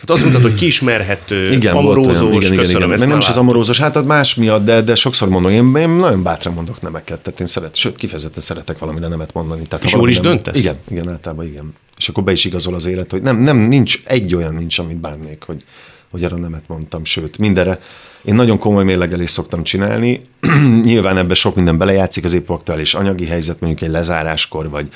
[0.00, 2.88] Tehát azt mondtad, hogy kiismerhető, Igen, volt amorózós, olyan, igen, igen, igen.
[2.88, 6.22] Meg nem is az amorózós, hát más miatt, de, de sokszor mondom, én, én nagyon
[6.22, 9.62] bátran mondok nemeket, tehát én szeret, sőt, kifejezetten szeretek valamire nemet mondani.
[9.62, 10.56] Tehát, És jól is nem- döntesz?
[10.56, 11.74] Igen, igen, általában igen.
[11.96, 14.96] És akkor be is igazol az élet, hogy nem, nem, nincs, egy olyan nincs, amit
[14.96, 15.64] bánnék, hogy,
[16.10, 17.80] hogy arra nemet mondtam, sőt, mindenre.
[18.24, 20.22] Én nagyon komoly mérlegelést szoktam csinálni.
[20.82, 24.88] Nyilván ebbe sok minden belejátszik, az épp aktuális anyagi helyzet, mondjuk egy lezáráskor, vagy,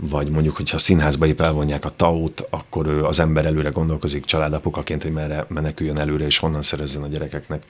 [0.00, 5.02] vagy mondjuk, hogyha színházba épp elvonják a taut, akkor ő, az ember előre gondolkozik családapukaként,
[5.02, 7.62] hogy merre meneküljön előre, és honnan szerezzen a gyerekeknek,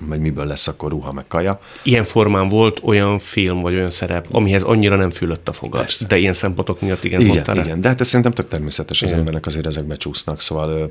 [0.00, 1.60] vagy miből lesz akkor ruha, meg kaja.
[1.82, 5.80] Ilyen formán volt olyan film, vagy olyan szerep, amihez annyira nem fülött a fogad.
[5.80, 6.06] Persze.
[6.06, 9.12] De ilyen szempontok miatt igen, Igen, mondtál igen, de hát ez szerintem tök természetes, az
[9.12, 10.90] embernek azért ezek becsúsznak, szóval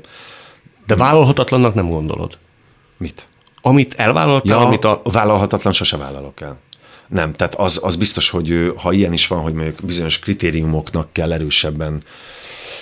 [0.86, 2.38] De vállalhatatlannak nem gondolod.
[2.96, 3.26] mit?
[3.60, 5.00] Amit elvállaltál, Ja, amit a...
[5.04, 6.58] vállalhatatlan sose vállalok el.
[7.08, 11.32] Nem, tehát az, az biztos, hogy ha ilyen is van, hogy mondjuk bizonyos kritériumoknak kell
[11.32, 12.02] erősebben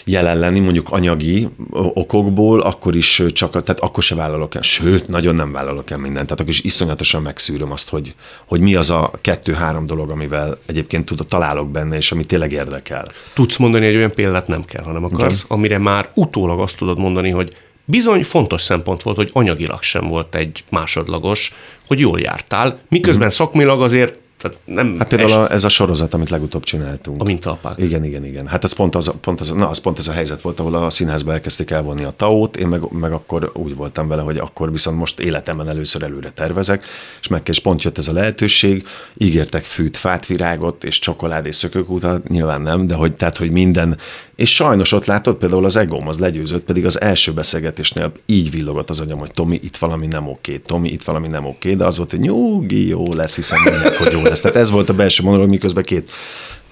[0.04, 5.34] jelen lenni, mondjuk anyagi okokból, akkor is csak, tehát akkor se vállalok el, sőt, nagyon
[5.34, 8.14] nem vállalok el mindent, tehát akkor is iszonyatosan megszűröm azt, hogy,
[8.46, 13.08] hogy mi az a kettő-három dolog, amivel egyébként tudod, találok benne, és ami tényleg érdekel.
[13.34, 15.56] Tudsz mondani egy olyan példát, nem kell, hanem akarsz, igen.
[15.56, 17.52] amire már utólag azt tudod mondani, hogy
[17.87, 21.53] bizony fontos szempont volt, hogy anyagilag sem volt egy másodlagos,
[21.87, 24.96] hogy jól jártál, miközben szakmilag azért tehát nem.
[24.98, 27.20] Hát például a, ez a sorozat, amit legutóbb csináltunk.
[27.20, 27.78] a mintaapák.
[27.78, 28.46] Igen, igen, igen.
[28.46, 30.90] Hát ez pont az, pont az, na, az pont ez a helyzet volt, ahol a
[30.90, 34.98] színházba elkezdték elvonni a taót, én meg, meg akkor úgy voltam vele, hogy akkor viszont
[34.98, 36.85] most életemben először előre tervezek,
[37.20, 41.56] és meg és pont jött ez a lehetőség, ígértek fűt, fát, virágot, és csokolád és
[41.56, 43.98] szökőkútat, nyilván nem, de hogy, tehát, hogy minden,
[44.37, 48.90] és sajnos ott látod, például az egóm az legyőzött, pedig az első beszélgetésnél így villogott
[48.90, 51.96] az agyam, hogy Tomi, itt valami nem oké, Tomi, itt valami nem oké, de az
[51.96, 54.36] volt, hogy nyugi, jó lesz, hiszen mindenek, hogy jó lesz.
[54.40, 56.11] Tehát ez volt a belső monológ, miközben két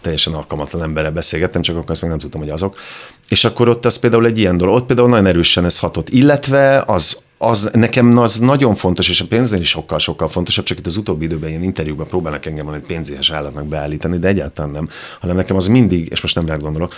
[0.05, 2.79] teljesen alkalmatlan emberrel beszélgettem, csak akkor azt még nem tudtam, hogy azok.
[3.29, 6.09] És akkor ott az például egy ilyen dolog, ott például nagyon erősen ez hatott.
[6.09, 10.87] Illetve az, az nekem az nagyon fontos, és a pénznél is sokkal-sokkal fontosabb, csak itt
[10.87, 14.89] az utóbbi időben ilyen interjúban próbálnak engem egy pénzéhes állatnak beállítani, de egyáltalán nem,
[15.21, 16.95] hanem nekem az mindig, és most nem rád gondolok,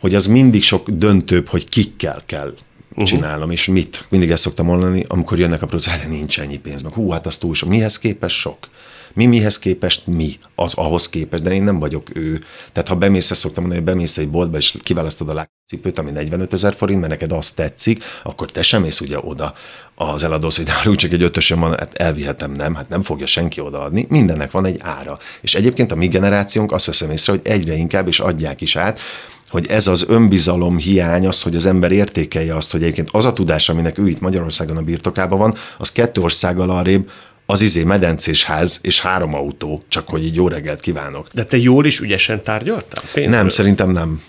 [0.00, 2.54] hogy az mindig sok döntőbb, hogy kikkel kell
[2.90, 3.04] uh-huh.
[3.04, 4.06] csinálnom, és mit.
[4.08, 7.36] Mindig ezt szoktam mondani, amikor jönnek a producálni, nincs ennyi pénz, meg hú, hát az
[7.36, 7.68] túl sok.
[7.68, 8.68] Mihez képest sok?
[9.14, 10.38] Mi mihez képest mi?
[10.54, 12.44] Az ahhoz képest, de én nem vagyok ő.
[12.72, 16.10] Tehát ha bemész, ezt szoktam mondani, hogy bemész egy boltba, és kiválasztod a lábcipőt, ami
[16.10, 19.54] 45 ezer forint, mert neked azt tetszik, akkor te sem mész ugye oda
[19.94, 23.60] az eladósz, hogy nálunk csak egy ötösön van, hát elvihetem, nem, hát nem fogja senki
[23.60, 24.06] odaadni.
[24.08, 25.18] Mindennek van egy ára.
[25.40, 29.00] És egyébként a mi generációnk azt veszem észre, hogy egyre inkább, és adják is át,
[29.50, 33.32] hogy ez az önbizalom hiány, az, hogy az ember értékelje azt, hogy egyébként az a
[33.32, 37.10] tudás, aminek ő itt Magyarországon a birtokában van, az kettő országgal arrébb
[37.50, 41.28] az izé medencés ház és három autó, csak hogy így jó reggelt kívánok.
[41.32, 43.02] De te jól is ügyesen tárgyaltál?
[43.12, 43.36] Pénzről?
[43.36, 44.22] Nem, szerintem nem.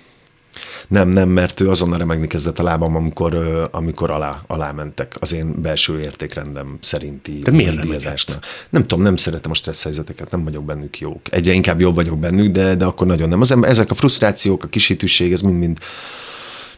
[0.87, 5.33] Nem, nem, mert ő azonnal remegni kezdett a lábam, amikor, amikor alá, alá mentek az
[5.33, 8.39] én belső értékrendem szerinti De miért.
[8.69, 11.21] Nem tudom, nem szeretem a stressz helyzeteket, nem vagyok bennük jók.
[11.29, 13.41] Egyre inkább jobb vagyok bennük, de, de akkor nagyon nem.
[13.41, 15.77] Az, ezek a frusztrációk, a kisítőség, ez mind-mind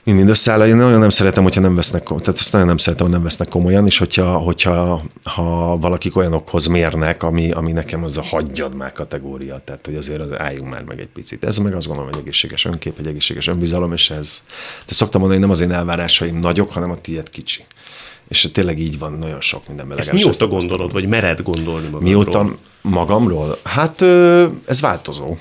[0.03, 0.67] mind-mind összeáll.
[0.67, 3.47] Én nagyon nem szeretem, hogyha nem vesznek, tehát ezt nagyon nem szeretem, hogy nem vesznek
[3.47, 8.91] komolyan, és hogyha, hogyha ha valakik olyanokhoz mérnek, ami, ami nekem az a hagyjad már
[8.91, 11.45] kategória, tehát hogy azért az álljunk már meg egy picit.
[11.45, 14.41] Ez meg azt gondolom, hogy egészséges önkép, egy egészséges önbizalom, és ez,
[14.85, 17.65] de szoktam mondani, hogy nem az én elvárásaim nagyok, hanem a tiéd kicsi.
[18.27, 19.97] És tényleg így van nagyon sok mindenben.
[19.97, 20.59] Ezt mióta tapasztalom.
[20.59, 22.01] gondolod, vagy mered gondolni magadról?
[22.09, 23.57] Mióta magamról?
[23.63, 24.01] Hát
[24.65, 25.37] ez változó.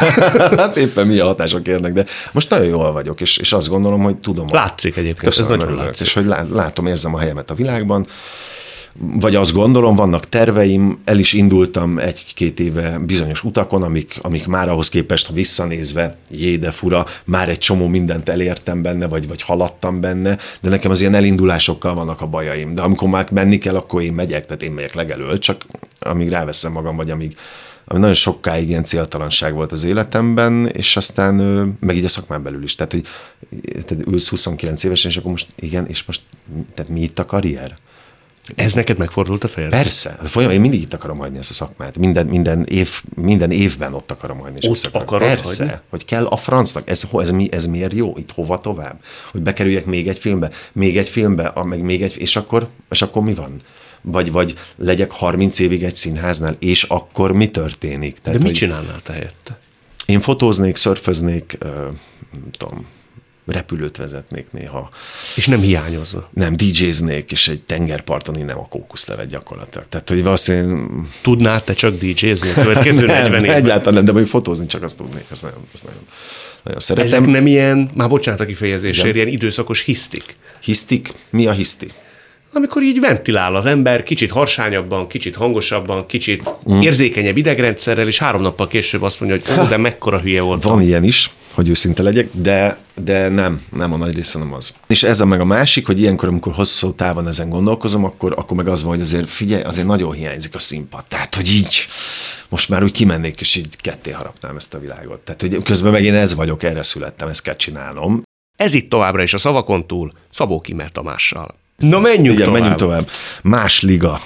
[0.56, 4.16] hát éppen milyen hatások érnek, de most nagyon jól vagyok, és, és azt gondolom, hogy
[4.16, 4.46] tudom.
[4.50, 5.86] Látszik egyébként, Köszönöm, ez nagyon örülök.
[5.86, 6.06] látszik.
[6.06, 8.06] És hogy lá- látom, érzem a helyemet a világban.
[8.98, 14.68] Vagy azt gondolom, vannak terveim, el is indultam egy-két éve bizonyos utakon, amik, amik már
[14.68, 19.42] ahhoz képest, ha visszanézve, jé, de fura, már egy csomó mindent elértem benne, vagy, vagy
[19.42, 22.74] haladtam benne, de nekem az ilyen elindulásokkal vannak a bajaim.
[22.74, 25.66] De amikor már menni kell, akkor én megyek, tehát én megyek legelől, csak
[26.00, 27.36] amíg ráveszem magam, vagy amíg,
[27.88, 31.34] ami nagyon sokáig ilyen céltalanság volt az életemben, és aztán
[31.80, 32.74] meg így a szakmán belül is.
[32.74, 33.04] Tehát, hogy
[33.84, 36.20] tehát ülsz 29 évesen, és akkor most igen, és most
[36.74, 37.76] tehát mi itt a karrier?
[38.54, 39.70] Ez neked megfordult a fejed?
[39.70, 40.10] Persze.
[40.10, 41.98] Folyam, én mindig itt akarom hagyni ezt a szakmát.
[41.98, 44.58] Minden, minden, év, minden évben ott akarom hagyni.
[44.60, 45.80] És ott akarod Persze, hagyni?
[45.90, 46.88] hogy kell a francnak.
[46.90, 48.14] Ez, ez, mi, ez miért jó?
[48.16, 49.00] Itt hova tovább?
[49.30, 53.22] Hogy bekerüljek még egy filmbe, még egy filmbe, meg még egy, és akkor, és akkor
[53.22, 53.56] mi van?
[54.00, 58.18] Vagy, vagy legyek 30 évig egy színháznál, és akkor mi történik?
[58.18, 59.58] Tehát, De mit hogy csinálnál te helyette?
[60.06, 61.58] Én fotóznék, szörföznék,
[62.32, 62.86] nem tudom,
[63.46, 64.90] repülőt vezetnék néha.
[65.36, 66.28] És nem hiányozva?
[66.34, 69.86] Nem, DJ-znék, és egy tengerparton nem a kókuszlevet gyakorlatilag.
[69.88, 70.88] Tehát, hogy valószínűleg...
[71.22, 73.56] Tudnál te csak DJ-zni a következő nem, 40 évben?
[73.56, 76.02] egyáltalán nem, de hogy fotózni csak azt tudnék, azt nagyon, azt nagyon,
[76.62, 77.12] nagyon szeretem.
[77.12, 80.36] Ezek nem ilyen, már bocsánat a kifejezésért, ilyen időszakos hisztik?
[80.60, 81.12] Hisztik?
[81.30, 81.88] Mi a hiszti?
[82.56, 86.80] amikor így ventilál az ember, kicsit harsányabban, kicsit hangosabban, kicsit mm.
[86.80, 90.62] érzékenyebb idegrendszerrel, és három nappal később azt mondja, hogy ó, de mekkora hülye volt.
[90.62, 94.74] Van ilyen is, hogy őszinte legyek, de, de nem, nem a nagy része nem az.
[94.86, 98.56] És ez a meg a másik, hogy ilyenkor, amikor hosszú távon ezen gondolkozom, akkor, akkor
[98.56, 101.04] meg az van, hogy azért figyelj, azért nagyon hiányzik a színpad.
[101.04, 101.86] Tehát, hogy így
[102.48, 105.20] most már úgy kimennék, és így ketté harapnám ezt a világot.
[105.20, 108.22] Tehát, hogy közben meg én ez vagyok, erre születtem, ezt kell csinálnom.
[108.56, 111.54] Ez itt továbbra is a szavakon túl Szabó Kimer Tamással.
[111.76, 112.52] Na menjünk Igen, tovább.
[112.52, 113.10] menjünk tovább.
[113.42, 114.20] Más liga.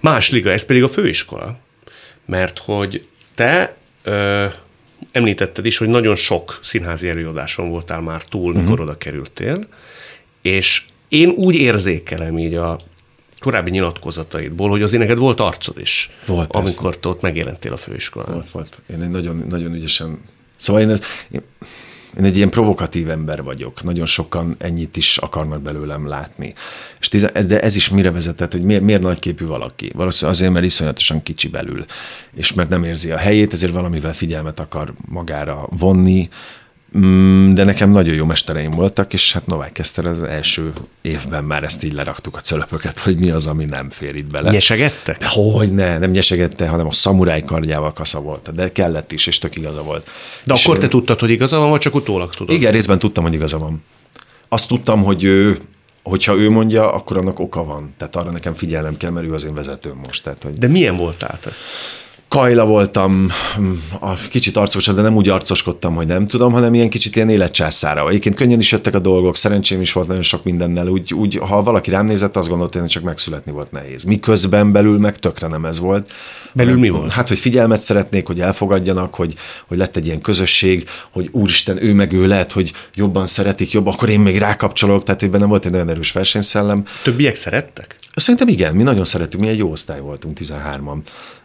[0.00, 1.58] Más liga, ez pedig a főiskola.
[2.26, 4.46] Mert hogy te ö,
[5.12, 8.62] említetted is, hogy nagyon sok színházi előadáson voltál már túl, uh-huh.
[8.62, 9.66] mikor oda kerültél,
[10.42, 12.78] és én úgy érzékelem így a
[13.38, 18.32] korábbi nyilatkozataidból, hogy azért neked volt arcod is, volt, amikor te ott megjelentél a főiskolán.
[18.32, 18.82] Volt, volt.
[18.90, 20.18] Én egy nagyon, nagyon ügyesen...
[20.56, 21.42] Szóval én, ez, én
[22.18, 23.82] én egy ilyen provokatív ember vagyok.
[23.82, 26.54] Nagyon sokan ennyit is akarnak belőlem látni.
[27.00, 29.90] És tize, de ez is mire vezetett, hogy miért, miért nagyképű valaki?
[29.94, 31.84] Valószínűleg azért, mert iszonyatosan kicsi belül,
[32.34, 36.28] és mert nem érzi a helyét, ezért valamivel figyelmet akar magára vonni,
[37.54, 41.84] de nekem nagyon jó mestereim voltak, és hát Novák Eszter az első évben már ezt
[41.84, 44.50] így leraktuk a cölöpöket, hogy mi az, ami nem fér itt bele.
[44.50, 45.16] Nyesegette?
[45.18, 49.38] De hogy ne, nem nyesegette, hanem a szamuráj kardjával kasza volt, de kellett is, és
[49.38, 50.10] tök igaza volt.
[50.44, 52.54] De és akkor te tudtad, hogy igaza van, vagy csak utólag tudod?
[52.54, 53.84] Igen, részben tudtam, hogy igaza van.
[54.48, 55.58] Azt tudtam, hogy ő,
[56.02, 57.94] hogyha ő mondja, akkor annak oka van.
[57.96, 60.22] Tehát arra nekem figyelnem kell, mert ő az én vezetőm most.
[60.22, 60.52] Tehát, hogy...
[60.52, 61.50] De milyen voltál te?
[62.32, 63.28] Kajla voltam,
[64.00, 68.08] a kicsit arcos, de nem úgy arcoskodtam, hogy nem tudom, hanem ilyen kicsit ilyen életcsászára.
[68.08, 70.86] Egyébként könnyen is jöttek a dolgok, szerencsém is volt nagyon sok mindennel.
[70.86, 74.04] Úgy, úgy ha valaki rám nézett, azt gondolta, hogy csak megszületni volt nehéz.
[74.04, 76.12] Miközben belül meg tökre nem ez volt.
[76.52, 77.12] Belül mi volt?
[77.12, 79.34] Hát, hogy figyelmet szeretnék, hogy elfogadjanak, hogy,
[79.66, 83.86] hogy lett egy ilyen közösség, hogy úristen, ő meg ő lehet, hogy jobban szeretik, jobb,
[83.86, 86.84] akkor én még rákapcsolok, tehát hogy benne volt egy nagyon erős versenyszellem.
[87.02, 87.96] Többiek szerettek?
[88.14, 90.98] Szerintem igen, mi nagyon szerettük, mi egy jó osztály voltunk, 13-an.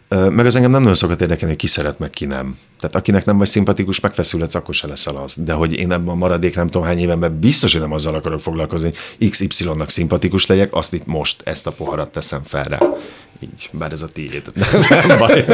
[0.08, 2.58] Meg az engem nem nagyon szokott érdekelni, hogy ki szeret, meg ki nem.
[2.80, 5.36] Tehát akinek nem vagy szimpatikus, megfeszülhetsz, akkor se leszel az.
[5.44, 8.40] De hogy én ebben a maradék nem tudom hány évenben biztos, hogy nem azzal akarok
[8.40, 12.78] foglalkozni, hogy XY-nak szimpatikus legyek, azt itt most ezt a poharat teszem fel rá.
[13.40, 14.42] Így, bár ez a tiéd.
[14.54, 14.68] Nem,
[15.06, 15.44] nem baj.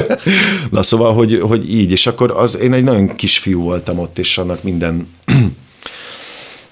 [0.70, 4.18] Na szóval, hogy, hogy így, és akkor az, én egy nagyon kis fiú voltam ott,
[4.18, 5.08] és annak minden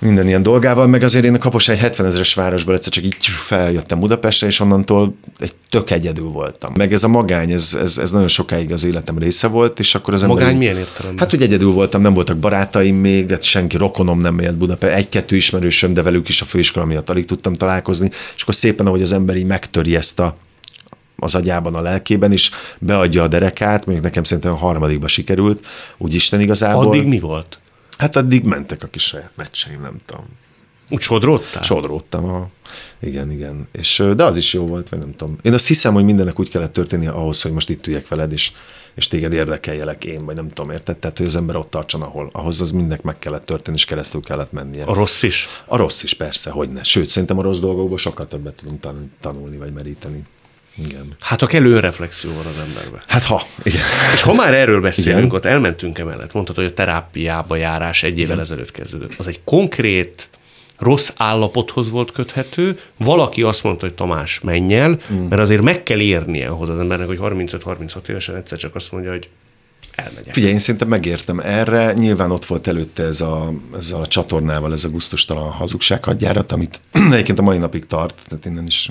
[0.02, 3.16] minden ilyen dolgával, meg azért én a kapos egy 70 ezeres városból egyszer csak így
[3.46, 6.72] feljöttem Budapestre, és onnantól egy tök egyedül voltam.
[6.76, 10.14] Meg ez a magány, ez, ez, ez nagyon sokáig az életem része volt, és akkor
[10.14, 10.38] az ember...
[10.38, 11.18] Magány milyen értelemben?
[11.18, 15.36] Hát, hogy egyedül voltam, nem voltak barátaim még, hát senki rokonom nem élt Budapest, egy-kettő
[15.36, 19.12] ismerősöm, de velük is a főiskola miatt alig tudtam találkozni, és akkor szépen, ahogy az
[19.12, 20.36] ember így megtöri ezt a
[21.16, 25.66] az agyában, a lelkében is, beadja a derekát, mondjuk nekem szerintem a harmadikba sikerült,
[25.98, 26.86] úgy Isten igazából.
[26.86, 27.58] Addig mi volt?
[28.02, 30.24] Hát addig mentek a kis saját meccseim, nem tudom.
[30.90, 31.62] Úgy sodródtál?
[31.62, 32.48] Sodródtam, a...
[33.00, 33.68] igen, igen.
[33.72, 35.38] És, de az is jó volt, vagy nem tudom.
[35.42, 38.52] Én azt hiszem, hogy mindennek úgy kellett történnie ahhoz, hogy most itt üljek veled, és,
[38.94, 40.98] és téged érdekeljelek én, vagy nem tudom, érted?
[40.98, 42.30] Tehát, hogy az ember ott tartson, ahol.
[42.32, 44.84] Ahhoz az mindnek meg kellett történni, és keresztül kellett mennie.
[44.84, 45.48] A rossz is?
[45.66, 46.82] A rossz is, persze, hogy ne.
[46.82, 48.86] Sőt, szerintem a rossz dolgokból sokkal többet tudunk
[49.20, 50.22] tanulni, vagy meríteni.
[50.74, 51.16] Igen.
[51.20, 53.00] Hát a kellő önreflexió van az emberben.
[53.06, 53.82] Hát ha, igen.
[54.14, 55.36] És ha már erről beszélünk, igen.
[55.36, 59.14] ott elmentünk emellett, mondtad, hogy a terápiába járás egy évvel ezelőtt kezdődött.
[59.18, 60.28] Az egy konkrét
[60.78, 65.16] rossz állapothoz volt köthető, valaki azt mondta, hogy Tamás, menj el, mm.
[65.16, 69.10] mert azért meg kell érnie ahhoz az embernek, hogy 35-36 évesen egyszer csak azt mondja,
[69.10, 69.28] hogy
[69.94, 70.34] elmegyek.
[70.34, 71.92] Figyelj, én szerintem megértem erre.
[71.92, 76.80] Nyilván ott volt előtte ez a, ezzel a csatornával, ez a gusztustalan hazugsághadjárat, amit
[77.12, 78.90] egyébként a mai napig tart, tehát innen is.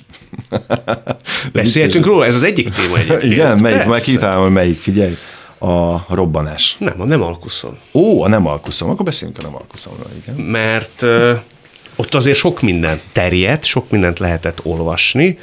[1.54, 3.32] Beszéltünk róla, ez az egyik téma egyébként.
[3.32, 5.18] Igen, melyik, meg kitalálom, hogy melyik, figyelj.
[5.60, 6.76] A robbanás.
[6.80, 7.78] Nem, a nem alkuszom.
[7.92, 8.90] Ó, a nem alkuszom.
[8.90, 10.36] Akkor beszéljünk a nem alkuszomról, igen.
[10.36, 11.40] Mert uh,
[11.96, 15.38] ott azért sok minden terjedt, sok mindent lehetett olvasni,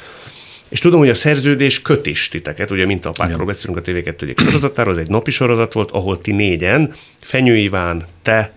[0.69, 4.21] és tudom, hogy a szerződés köt is titeket, ugye mint a pákról beszélünk a TV2
[4.21, 8.53] egyik sorozatáról, az egy napi sorozat volt, ahol ti négyen, Fenyő Iván, te,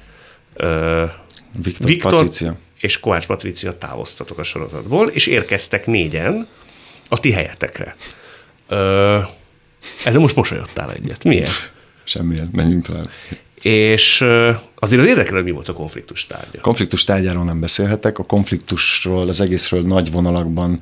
[0.61, 1.11] uh,
[1.63, 2.57] Viktor, Viktor Patricia.
[2.81, 6.47] és Kovács Patricia távoztatok a sorozatból, és érkeztek négyen
[7.09, 7.97] a ti helyetekre.
[8.69, 9.19] Ö,
[10.05, 11.25] ezzel most mosolyodtál egyet.
[11.25, 11.73] Miért?
[12.05, 13.09] Semmiért, menjünk tovább.
[13.61, 16.61] És ö, azért az érdekel, hogy mi volt a konfliktus tárgya.
[16.61, 20.81] Konfliktus tárgyáról nem beszélhetek, a konfliktusról, az egészről nagy vonalakban.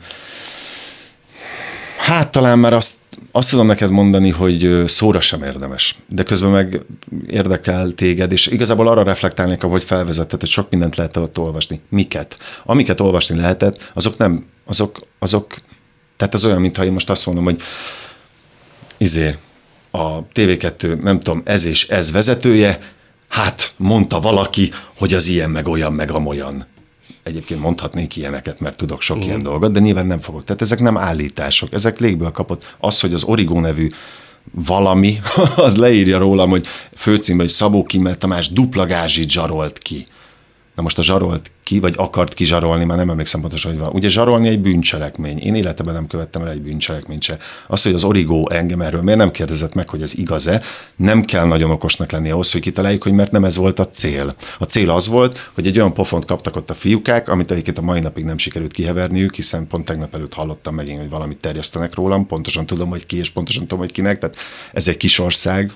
[2.00, 2.94] Hát talán már azt,
[3.32, 6.80] azt tudom neked mondani, hogy szóra sem érdemes, de közben meg
[7.26, 11.80] érdekel téged, és igazából arra reflektálnék, ahogy felvezetted, hogy sok mindent lehet ott olvasni.
[11.88, 12.36] Miket?
[12.64, 15.54] Amiket olvasni lehetett, azok nem, azok, azok,
[16.16, 17.60] tehát az olyan, mintha én most azt mondom, hogy
[18.96, 19.36] izé,
[19.90, 22.78] a TV2, nem tudom, ez és ez vezetője,
[23.28, 26.66] hát mondta valaki, hogy az ilyen, meg olyan, meg amolyan.
[27.22, 29.24] Egyébként mondhatnék ilyeneket, mert tudok sok uh.
[29.24, 30.44] ilyen dolgot, de nyilván nem fogok.
[30.44, 32.76] Tehát ezek nem állítások, ezek légből kapott.
[32.78, 33.88] Az, hogy az Origo nevű
[34.52, 35.20] valami,
[35.56, 40.06] az leírja rólam, hogy főcímben, hogy Szabó Kimmel Tamás dupla gázsit zsarolt ki.
[40.80, 43.90] Na most a zsarolt ki, vagy akart kizsarolni, már nem emlékszem pontosan, hogy van.
[43.92, 45.38] Ugye zsarolni egy bűncselekmény.
[45.38, 47.36] Én életemben nem követtem el egy bűncselekményt se.
[47.66, 50.62] Az, hogy az Origo engem erről miért nem kérdezett meg, hogy ez igaz-e,
[50.96, 54.34] nem kell nagyon okosnak lenni ahhoz, hogy kitaláljuk, hogy mert nem ez volt a cél.
[54.58, 57.82] A cél az volt, hogy egy olyan pofont kaptak ott a fiúkák, amit egyébként a
[57.82, 62.26] mai napig nem sikerült kiheverniük, hiszen pont tegnap előtt hallottam megint, hogy valamit terjesztenek rólam,
[62.26, 64.18] pontosan tudom, hogy ki, és pontosan tudom, hogy kinek.
[64.18, 64.36] Tehát
[64.72, 65.72] ez egy kis ország,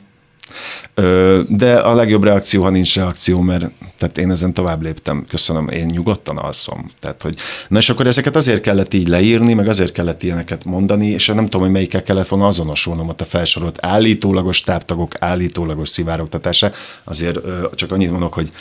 [1.49, 5.87] De a legjobb reakció, ha nincs reakció, mert tehát én ezen tovább léptem, köszönöm, én
[5.87, 6.91] nyugodtan alszom.
[7.01, 7.37] Tehát, hogy,
[7.69, 11.45] na és akkor ezeket azért kellett így leírni, meg azért kellett ilyeneket mondani, és nem
[11.45, 16.73] tudom, hogy melyikkel kellett volna azonosulnom ott a felsorolt állítólagos táptagok, állítólagos szivárogtatása.
[17.05, 17.39] Azért
[17.75, 18.53] csak annyit mondok, hogy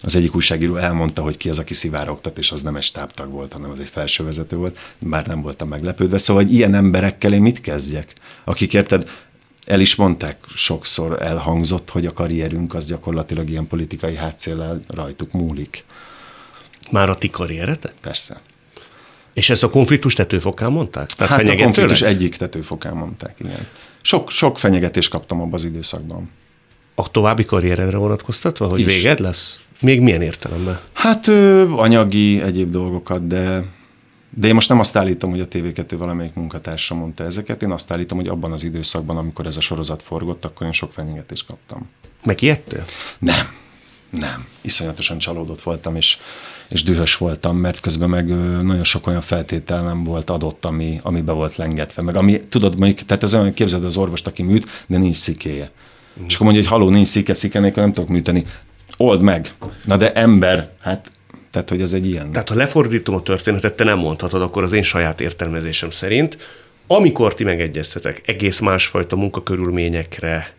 [0.00, 3.52] az egyik újságíró elmondta, hogy ki az, aki szivárogtat, és az nem egy stábtag volt,
[3.52, 6.18] hanem az egy felsővezető volt, bár nem voltam meglepődve.
[6.18, 8.12] Szóval, hogy ilyen emberekkel én mit kezdjek?
[8.44, 9.08] Akik érted,
[9.66, 15.84] el is mondták, sokszor elhangzott, hogy a karrierünk az gyakorlatilag ilyen politikai hátszéllel rajtuk múlik.
[16.90, 17.94] Már a ti karrieretek?
[18.00, 18.40] Persze.
[19.32, 21.10] És ezt a konfliktus tetőfokán mondták?
[21.10, 23.66] Tehát Hát a konfliktus egyik tetőfokán mondták, igen.
[24.02, 26.30] Sok, sok fenyegetést kaptam abban az időszakban.
[26.94, 28.86] A további karrieredre vonatkoztatva, hogy Is.
[28.86, 29.60] véged lesz?
[29.80, 30.80] Még milyen értelemben?
[30.92, 33.64] Hát ö, anyagi, egyéb dolgokat, de,
[34.34, 37.90] de én most nem azt állítom, hogy a TV2 valamelyik munkatársa mondta ezeket, én azt
[37.90, 41.88] állítom, hogy abban az időszakban, amikor ez a sorozat forgott, akkor én sok fenyegetést kaptam.
[42.24, 42.84] Megijedtél?
[43.18, 43.52] Nem,
[44.10, 44.46] nem.
[44.60, 46.18] Iszonyatosan csalódott voltam, és,
[46.68, 48.26] és dühös voltam, mert közben meg
[48.62, 52.02] nagyon sok olyan feltétel nem volt adott, ami, ami be volt lengetve.
[52.02, 55.70] Meg ami, tudod, mondjuk, tehát ez olyan, képzeld az orvost, aki műt, de nincs szikéje.
[56.20, 56.24] Mm.
[56.26, 58.46] És akkor mondja, hogy haló, nincs szike, szike nélkül nem tudok műteni.
[58.96, 59.54] Old meg.
[59.84, 61.10] Na de ember, hát,
[61.52, 62.32] tehát hogy ez egy ilyen.
[62.32, 66.36] Tehát ha lefordítom a történetet, te nem mondhatod, akkor az én saját értelmezésem szerint,
[66.86, 70.54] amikor ti megegyeztetek, egész másfajta munkakörülményekre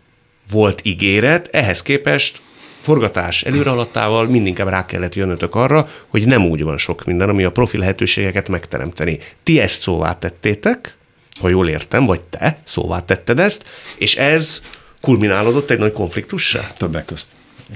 [0.51, 2.41] volt ígéret, ehhez képest
[2.79, 7.51] forgatás előrehaladtával mindinkább rá kellett jönnötök arra, hogy nem úgy van sok minden, ami a
[7.51, 9.19] profi lehetőségeket megteremteni.
[9.43, 10.95] Ti ezt szóvá tettétek,
[11.39, 13.63] ha jól értem, vagy te szóvá tetted ezt,
[13.97, 14.61] és ez
[15.01, 16.71] kulminálódott egy nagy konfliktussá?
[16.77, 17.27] Többek közt.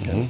[0.01, 0.15] Igen.
[0.15, 0.29] Uh-huh.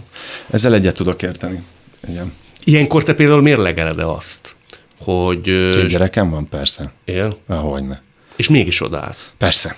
[0.50, 1.64] Ezzel egyet tudok érteni.
[2.08, 2.34] Igen.
[2.68, 4.56] Ilyenkor te például mérlegeled azt,
[5.00, 5.42] hogy...
[5.42, 6.92] Két gyerekem van, persze.
[7.06, 8.02] él, Ahogyne.
[8.36, 9.34] és mégis odaállsz.
[9.38, 9.76] Persze.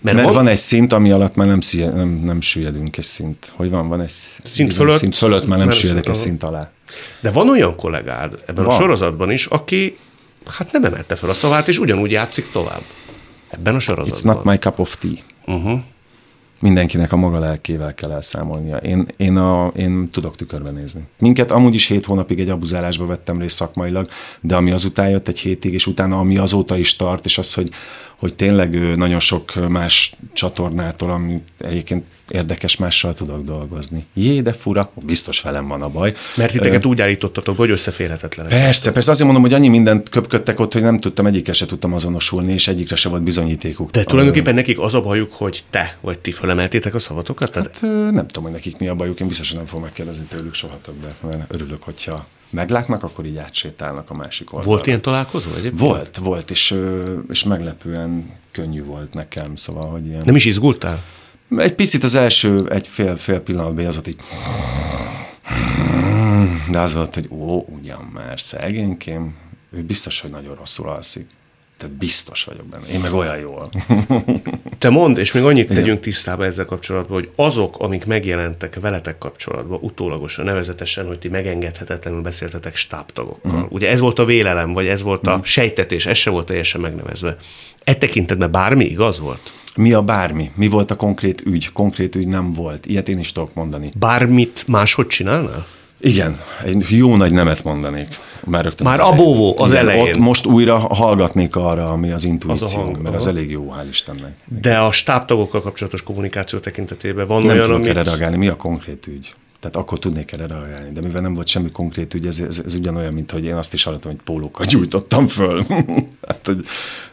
[0.00, 3.04] Mert Mert, van- van, egy szint, ami alatt már nem, szíje, nem, nem süllyedünk egy
[3.04, 3.52] szint.
[3.56, 3.88] Hogy van?
[3.88, 4.10] Van egy
[4.42, 4.98] Szint fölött?
[4.98, 6.70] Szint fölött már nem Nem süllyedek egy szint- alá.
[7.20, 8.74] De van olyan kollégád ebben van.
[8.74, 9.96] a sorozatban is, aki
[10.46, 12.82] hát nem emelte fel a szavát, és ugyanúgy játszik tovább.
[13.50, 14.34] Ebben a It's sorozatban.
[14.34, 15.54] not my cup of tea.
[15.56, 15.80] Uh-huh.
[16.60, 18.76] Mindenkinek a maga lelkével kell elszámolnia.
[18.76, 21.02] Én, én, a, én tudok tükörbe nézni.
[21.18, 24.08] Minket amúgy is hét hónapig egy abuzálásba vettem részt szakmailag,
[24.40, 27.70] de ami azután jött egy hétig, és utána ami azóta is tart, és az, hogy,
[28.20, 34.06] hogy tényleg nagyon sok más csatornától, ami egyébként érdekes mással tudok dolgozni.
[34.14, 36.14] Jé, de fura, biztos velem van a baj.
[36.36, 38.52] Mert titeket úgy állítottatok, hogy összeférhetetlenek.
[38.52, 41.92] Persze, persze, azért mondom, hogy annyi mindent köpködtek ott, hogy nem tudtam, egyikre se tudtam
[41.92, 43.90] azonosulni, és egyikre se volt bizonyítékuk.
[43.90, 47.50] De tulajdonképpen nekik az a bajuk, hogy te vagy ti fölemeltétek a szavatokat?
[47.50, 50.54] Tehát Hát, nem tudom, hogy nekik mi a bajuk, én biztosan nem fogom megkérdezni tőlük
[50.54, 54.74] soha többet, mert örülök, hogyha meglátnak, akkor így átsétálnak a másik oldalra.
[54.74, 55.78] volt ilyen találkozó egyébként?
[55.78, 56.74] Volt, volt, és,
[57.28, 60.22] és meglepően könnyű volt nekem, szóval, hogy ilyen...
[60.24, 61.02] Nem is izgultál?
[61.56, 64.16] Egy picit az első egy fél, fél pillanatban az ott így
[66.70, 69.34] de az volt, hogy ó, ugyan már szegénykém,
[69.70, 71.26] ő biztos, hogy nagyon rosszul alszik.
[71.80, 72.86] Tehát biztos vagyok benne.
[72.86, 73.68] Én meg olyan jól.
[74.78, 79.78] Te mond, és még annyit tegyünk tisztába ezzel kapcsolatban, hogy azok, amik megjelentek veletek kapcsolatban
[79.82, 83.52] utólagosan, nevezetesen, hogy ti megengedhetetlenül beszéltetek stábtagokkal.
[83.52, 83.72] Uh-huh.
[83.72, 85.44] Ugye ez volt a vélelem, vagy ez volt a uh-huh.
[85.44, 87.36] sejtetés, ez se volt teljesen megnevezve.
[87.84, 89.52] E tekintetben bármi igaz volt?
[89.76, 90.50] Mi a bármi?
[90.54, 91.72] Mi volt a konkrét ügy?
[91.72, 92.86] Konkrét ügy nem volt.
[92.86, 93.90] Ilyet én is tudok mondani.
[93.98, 95.66] Bármit máshogy csinálnál?
[96.00, 98.08] Igen, egy jó nagy nemet mondanék.
[98.44, 100.08] Már, rögtön Már a bóvó az Igen, elején.
[100.08, 103.16] Ott most újra hallgatnék arra, ami az intuíció, az hang, mert aha.
[103.16, 104.32] az elég jó, hál' Istennek.
[104.44, 108.36] De a stábtagokkal kapcsolatos kommunikáció tekintetében van Nem olyan, tudok erre reagálni.
[108.36, 109.34] Mi a konkrét ügy?
[109.60, 110.92] Tehát akkor tudnék erre reagálni.
[110.92, 113.74] De mivel nem volt semmi konkrét ügy, ez, ez, ez ugyanolyan, mint hogy én azt
[113.74, 115.64] is hallottam, hogy pólókat gyújtottam föl.
[116.28, 116.66] hát, hogy,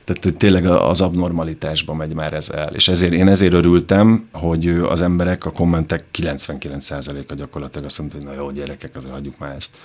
[0.04, 2.70] tehát hogy tényleg az abnormalitásba megy már ez el.
[2.74, 8.26] És ezért én ezért örültem, hogy az emberek, a kommentek 99%-a gyakorlatilag azt mondta, hogy
[8.26, 9.78] na jó, gyerekek, azért hagyjuk már ezt.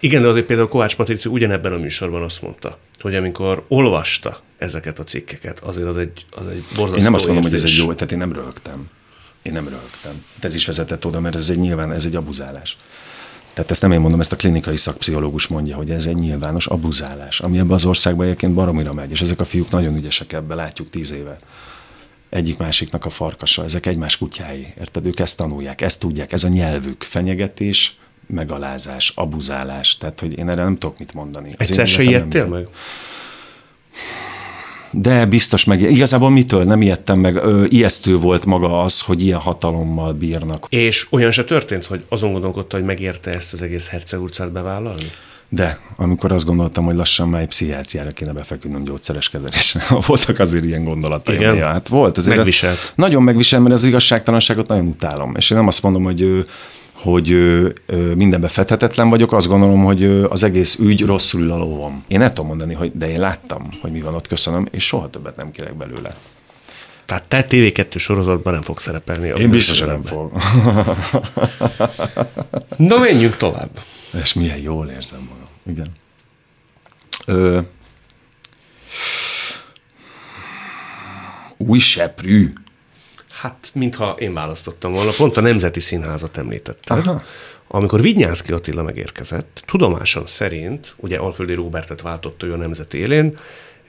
[0.00, 4.98] Igen, de azért például Kovács Patrici ugyanebben a műsorban azt mondta, hogy amikor olvasta ezeket
[4.98, 7.60] a cikkeket, azért az egy, az egy borzasztó Én nem azt mondom, érzés.
[7.60, 8.88] hogy ez egy jó, tehát én nem röhögtem.
[9.42, 10.24] Én nem röhögtem.
[10.40, 12.76] Ez is vezetett oda, mert ez egy nyilván, ez egy abuzálás.
[13.52, 17.40] Tehát ezt nem én mondom, ezt a klinikai szakpszichológus mondja, hogy ez egy nyilvános abuzálás,
[17.40, 20.90] ami ebben az országban egyébként baromira megy, és ezek a fiúk nagyon ügyesek ebbe, látjuk
[20.90, 21.38] tíz éve.
[22.28, 25.06] Egyik másiknak a farkasa, ezek egymás kutyái, érted?
[25.06, 30.62] Ők ezt tanulják, ezt tudják, ez a nyelvük, fenyegetés, megalázás, abuzálás, tehát hogy én erre
[30.62, 31.54] nem tudok mit mondani.
[31.56, 32.68] Egyszer se ijedtél meg?
[34.90, 39.38] De biztos meg, igazából mitől nem ijedtem meg, ö, ijesztő volt maga az, hogy ilyen
[39.38, 40.66] hatalommal bírnak.
[40.68, 45.10] És olyan se történt, hogy azon gondolkodta, hogy megérte ezt az egész Herceg utcát bevállalni?
[45.50, 50.64] De, amikor azt gondoltam, hogy lassan már egy pszichiátriára kéne befeküdnöm gyógyszeres kezelésre, voltak azért
[50.64, 51.40] ilyen gondolataim.
[51.40, 51.62] Igen?
[51.62, 52.16] Hát volt.
[52.16, 52.92] Azért Megviselt.
[52.94, 55.34] Nagyon megvisel, mert az igazságtalanságot nagyon utálom.
[55.36, 56.44] És én nem azt mondom, hogy
[56.98, 57.36] hogy
[58.14, 62.04] mindenbe fethetetlen vagyok, azt gondolom, hogy az egész ügy rosszul ül a lovom.
[62.08, 65.10] Én nem tudom mondani, hogy de én láttam, hogy mi van ott, köszönöm, és soha
[65.10, 66.16] többet nem kérek belőle.
[67.04, 69.40] Tehát te TV2 sorozatban nem fog szerepelni.
[69.40, 70.32] Én biztos, nem fog.
[72.76, 73.80] Na, menjünk tovább.
[74.22, 75.46] És milyen jól érzem magam.
[75.66, 75.86] Igen.
[77.26, 77.58] Ö,
[81.56, 82.52] új seprű.
[83.40, 87.06] Hát, mintha én választottam volna, pont a Nemzeti Színházat említetted.
[87.06, 87.22] Aha.
[87.68, 93.38] Amikor Vignyánszki Attila megérkezett, tudomásom szerint, ugye Alföldi Róbertet váltott ő a Nemzeti élén,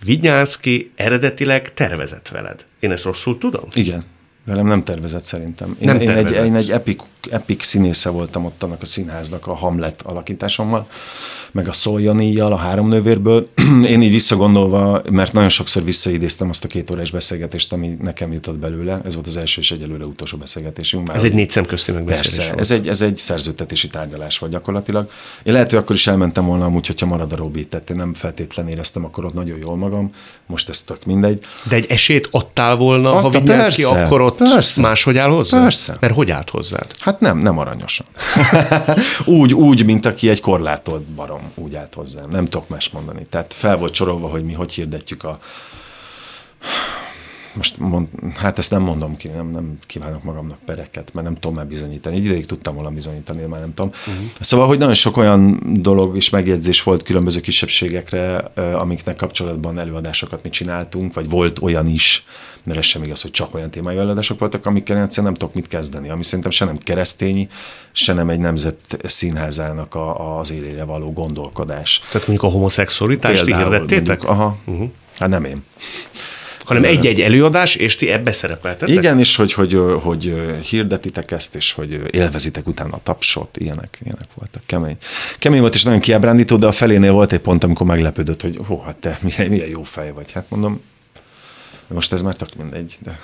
[0.03, 2.65] Vignyánszki eredetileg tervezett veled.
[2.79, 3.67] Én ezt rosszul tudom?
[3.73, 4.05] Igen.
[4.49, 5.75] Velem nem tervezett szerintem.
[5.79, 6.37] Én, nem én, tervezett.
[6.39, 10.87] egy, én egy epic, epic színésze voltam ott annak a színháznak a Hamlet alakításommal
[11.51, 13.49] meg a Szoljoníjjal, a három nővérből.
[13.93, 18.57] Én így visszagondolva, mert nagyon sokszor visszaidéztem azt a két órás beszélgetést, ami nekem jutott
[18.57, 19.01] belőle.
[19.05, 21.07] Ez volt az első és egyelőre utolsó beszélgetésünk.
[21.07, 25.09] Már ez egy négy szemközti megbeszélés Persze, ez egy, ez egy szerződtetési tárgyalás volt gyakorlatilag.
[25.43, 28.13] Én lehet, hogy akkor is elmentem volna amúgy, hogyha marad a Robi, tehát én nem
[28.13, 30.09] feltétlen éreztem akkor ott nagyon jól magam,
[30.45, 31.45] most ez tök mindegy.
[31.69, 35.61] De egy esélyt adtál volna, Adta, ha vigyázz ki, akkor ott persze, máshogy áll hozzá?
[35.61, 35.97] Persze.
[35.99, 36.91] Mert hogy állt hozzád?
[36.99, 38.05] Hát nem, nem aranyosan.
[39.25, 42.29] úgy, úgy, mint aki egy korlátolt barom úgy állt hozzám.
[42.29, 43.25] Nem tudok más mondani.
[43.29, 45.37] Tehát fel volt sorolva, hogy mi hogy hirdetjük a
[47.53, 51.55] most mond, hát ezt nem mondom ki, nem, nem kívánok magamnak pereket, mert nem tudom
[51.55, 52.15] már bizonyítani.
[52.15, 53.91] Egy ideig tudtam volna bizonyítani, már nem tudom.
[54.07, 54.25] Uh-huh.
[54.39, 60.49] Szóval, hogy nagyon sok olyan dolog és megjegyzés volt különböző kisebbségekre, amiknek kapcsolatban előadásokat mi
[60.49, 62.25] csináltunk, vagy volt olyan is,
[62.63, 65.55] mert ez sem igaz, hogy csak olyan témai előadások voltak, amikkel én egyszerűen nem tudok
[65.55, 67.47] mit kezdeni, ami szerintem se nem keresztényi,
[67.91, 72.01] se nem egy nemzet színházának a, az élére való gondolkodás.
[72.11, 74.23] Tehát mondjuk a homoszexualitást hirdettétek?
[74.23, 74.57] Aha.
[74.65, 74.89] Uh-huh.
[75.19, 75.63] Hát nem én
[76.69, 78.95] hanem egy-egy előadás, és ti ebbe szerepeltetek?
[78.95, 80.33] Igen, és hogy, hogy, hogy
[80.69, 84.97] hirdetitek ezt, és hogy élvezitek utána a tapsot, ilyenek, ilyenek voltak, kemény.
[85.39, 88.81] Kemény volt, és nagyon kiábrándító, de a felénél volt egy pont, amikor meglepődött, hogy hó,
[88.85, 90.31] hát te milyen, milyen jó fej vagy.
[90.31, 90.81] Hát mondom,
[91.93, 93.19] most ez már tök mindegy, de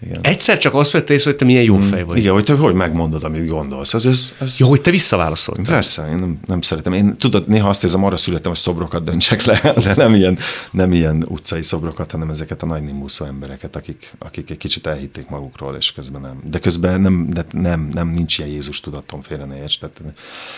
[0.00, 0.18] igen.
[0.22, 2.18] Egyszer csak azt vette észre, hogy te milyen jó mm, fej vagy.
[2.18, 3.94] Igen, hogy te hogy megmondod, amit gondolsz.
[3.94, 4.58] Ez, ez, ez...
[4.58, 5.64] Jó, hogy te visszaválaszoltál.
[5.64, 6.92] Persze, én nem, nem szeretem.
[6.92, 10.38] Én tudod, néha azt érzem, arra születtem, hogy szobrokat döntsek le, de nem ilyen,
[10.70, 15.28] nem ilyen utcai szobrokat, hanem ezeket a nagy nimbúszó embereket, akik, akik egy kicsit elhitték
[15.28, 16.40] magukról, és közben nem.
[16.50, 19.78] De közben nem, de nem, nem nincs ilyen Jézus tudatom, félre ne érts.
[19.78, 20.00] Tehát,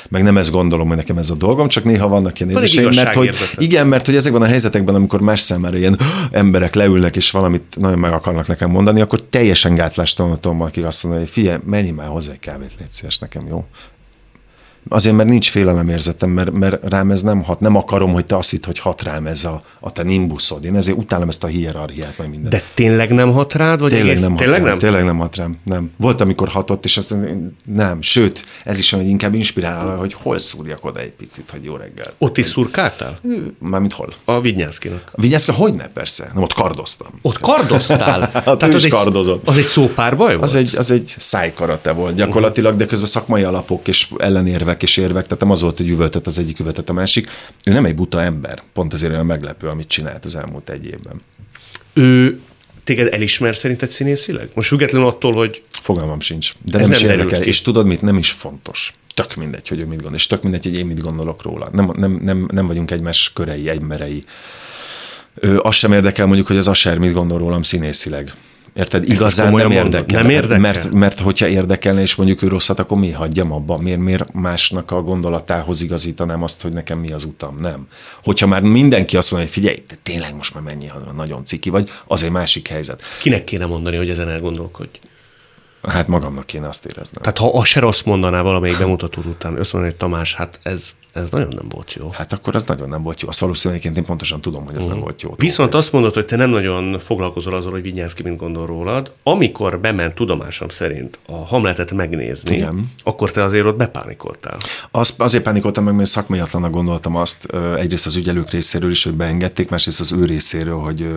[0.09, 3.15] meg nem ezt gondolom, hogy nekem ez a dolgom, csak néha vannak ilyen nézéseim, mert
[3.15, 5.99] hogy, igen, mert hogy ezekben a helyzetekben, amikor más számára ilyen
[6.31, 10.83] emberek leülnek, és valamit nagyon meg akarnak nekem mondani, akkor teljesen gátlástalan a Tommal, aki
[10.83, 13.65] azt mondja, hogy figyelj, menj már hozzá egy kávét, légy szíves nekem, jó?
[14.93, 17.61] Azért, mert nincs félelemérzetem, mert, mert rám ez nem hat.
[17.61, 20.65] Nem akarom, hogy te azt hitt, hogy hat rám ez a, a te nimbuszod.
[20.65, 22.53] Én ezért utálom ezt a hierarchiát, meg mindent.
[22.53, 23.81] De tényleg nem hat rád?
[23.81, 24.79] Vagy Tényleg egész, nem hat tényleg rám, nem?
[24.79, 25.57] Tényleg nem hat rám.
[25.65, 25.91] Nem.
[25.97, 28.03] Volt, amikor hatott, és azt mondom, nem.
[28.03, 31.77] Sőt, ez is olyan, hogy inkább inspirál, hogy hol szúrjak oda egy picit, hogy jó
[31.77, 32.13] reggel.
[32.19, 33.19] Ott is szurkáltál?
[33.59, 34.13] Mármint hol?
[34.25, 35.13] A Vignyánszkinak.
[35.15, 36.31] Vigyázz, hogy ne, persze.
[36.35, 37.09] Nem, ott kardoztam.
[37.23, 38.31] Ott kardoztál?
[38.45, 39.49] Hát ő is egy, kardozott.
[39.49, 40.45] Az egy szópárbaj volt?
[40.45, 45.25] Az egy, az egy szájkarate volt gyakorlatilag, de közben szakmai alapok és ellenérvek és érvek,
[45.25, 47.29] tehát nem az volt, hogy üvöltött az egyik, üvöltött a másik.
[47.65, 51.23] Ő nem egy buta ember, pont ezért olyan meglepő, amit csinált az elmúlt egy évben.
[51.93, 52.41] Ő
[52.85, 54.49] téged elismer szerinted színészileg?
[54.55, 56.53] Most függetlenül attól, hogy Fogalmam sincs.
[56.65, 57.47] De nem, is nem derült érdekel.
[57.47, 58.03] És tudod mit?
[58.03, 58.95] Nem is fontos.
[59.15, 61.69] Tök mindegy, hogy ő mit gondol, és tök mindegy, hogy én mit gondolok róla.
[61.73, 64.25] Nem, nem, nem, nem vagyunk egymás körei, egymerei.
[65.35, 68.35] Ő, azt sem érdekel mondjuk, hogy az Asher mit gondol rólam színészileg.
[68.73, 69.09] Érted?
[69.09, 70.23] Igazán komolyan nem érdekel.
[70.23, 70.59] Nem érdekel?
[70.59, 73.79] Mert, mert hogyha érdekelne, és mondjuk ő rosszat, akkor mi hagyjam abba?
[73.79, 77.59] Miért, miért másnak a gondolatához igazítanám azt, hogy nekem mi az utam?
[77.61, 77.87] Nem.
[78.25, 81.91] Hogyha már mindenki azt mondja, hogy figyelj, te tényleg most már mennyi, nagyon ciki vagy,
[82.07, 83.03] az egy másik helyzet.
[83.21, 84.99] kinek kéne mondani, hogy ezen elgondolkodj?
[85.83, 87.23] Hát magamnak kéne azt éreznem.
[87.23, 90.91] Tehát ha a se azt mondaná valamelyik bemutató után, azt mondaná, hogy Tamás, hát ez,
[91.13, 92.11] ez nagyon nem volt jó.
[92.11, 93.29] Hát akkor az nagyon nem volt jó.
[93.29, 95.35] Azt valószínűleg én pontosan tudom, hogy ez nem volt jó.
[95.37, 99.13] Viszont azt mondod, hogy te nem nagyon foglalkozol azzal, hogy Vinyánszki mint gondol rólad.
[99.23, 102.93] Amikor bement tudomásom szerint a Hamletet megnézni, Igen.
[103.03, 104.57] akkor te azért ott bepánikoltál.
[104.91, 107.45] Az, azért pánikoltam meg, mert szakmaiatlanak gondoltam azt,
[107.77, 111.09] egyrészt az ügyelők részéről is, hogy beengedték, másrészt az ő részéről, hogy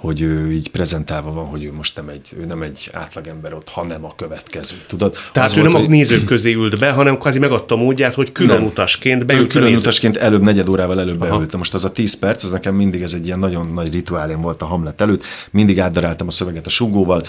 [0.00, 3.68] hogy ő így prezentálva van, hogy ő most nem egy, ő nem egy átlagember ott,
[3.68, 4.74] hanem a következő.
[4.86, 5.16] Tudod?
[5.32, 8.14] Tehát Az ő nem volt, a hogy- nézők közé ült be, hanem kvázi megadta módját,
[8.14, 8.66] hogy külön Nem.
[8.66, 11.58] utasként Ő beült a külön utasként előbb, negyed órával előbb beültem.
[11.58, 14.62] Most az a 10 perc, az nekem mindig ez egy ilyen nagyon nagy rituálém volt
[14.62, 15.24] a Hamlet előtt.
[15.50, 17.22] Mindig átdaráltam a szöveget a sugóval,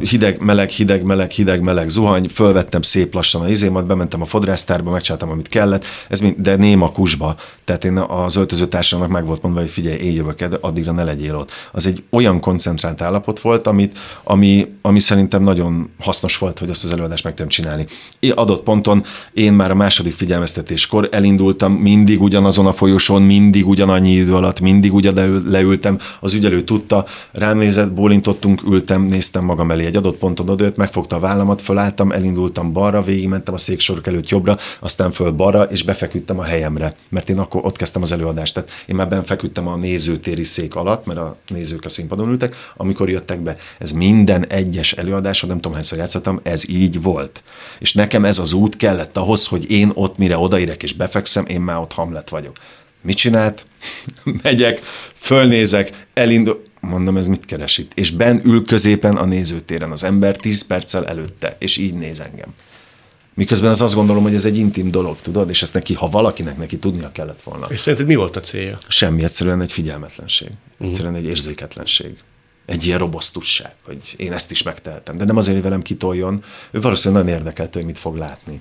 [0.00, 4.90] hideg, meleg, hideg, meleg, hideg, meleg, zuhany, fölvettem szép lassan a izémat, bementem a fodrásztárba,
[4.90, 7.34] megcsináltam, amit kellett, ez mind, de néma kusba.
[7.64, 11.50] Tehát én az öltözőtársamnak meg volt mondva, hogy figyelj, én jövök, addigra ne legyél ott.
[11.72, 16.84] Az egy olyan koncentrált állapot volt, amit, ami, ami szerintem nagyon hasznos volt, hogy azt
[16.84, 17.86] az előadást meg tudom csinálni.
[18.20, 24.10] Én adott ponton én már a második figyelmeztetéskor elindultam mindig ugyanazon a folyosón, mindig ugyanannyi
[24.10, 29.84] idő alatt, mindig ugyan leültem, az ügyelő tudta, rám nézett, bólintottunk, ültem, néztem magam elé
[29.84, 34.56] egy adott ponton odajött, megfogta a vállamat, fölálltam, elindultam balra, végigmentem a széksorok előtt jobbra,
[34.80, 38.54] aztán föl balra, és befeküdtem a helyemre, mert én akkor ott kezdtem az előadást.
[38.54, 43.10] Tehát én már benfeküdtem a nézőtéri szék alatt, mert a nézők a színpadon ültek, amikor
[43.10, 43.56] jöttek be.
[43.78, 47.42] Ez minden egyes előadáson, nem tudom hányszor játszottam, ez így volt.
[47.78, 51.60] És nekem ez az út kellett ahhoz, hogy én ott mire odaérek és befekszem, én
[51.60, 52.56] már ott Hamlet vagyok.
[53.02, 53.66] Mit csinált?
[54.42, 54.80] Megyek,
[55.14, 57.92] fölnézek, elindul, mondom, ez mit keres itt?
[57.94, 62.54] És ben ül középen a nézőtéren az ember 10 perccel előtte, és így néz engem.
[63.38, 66.56] Miközben az azt gondolom, hogy ez egy intim dolog, tudod, és ezt neki, ha valakinek
[66.56, 67.66] neki tudnia kellett volna.
[67.68, 68.78] És szerinted mi volt a célja?
[68.88, 70.50] Semmi, egyszerűen egy figyelmetlenség.
[70.80, 72.16] Egyszerűen egy érzéketlenség.
[72.66, 75.16] Egy ilyen robosztusság, hogy én ezt is megtehetem.
[75.16, 78.60] De nem azért, hogy velem kitoljon, ő valószínűleg nagyon érdekelt, hogy mit fog látni.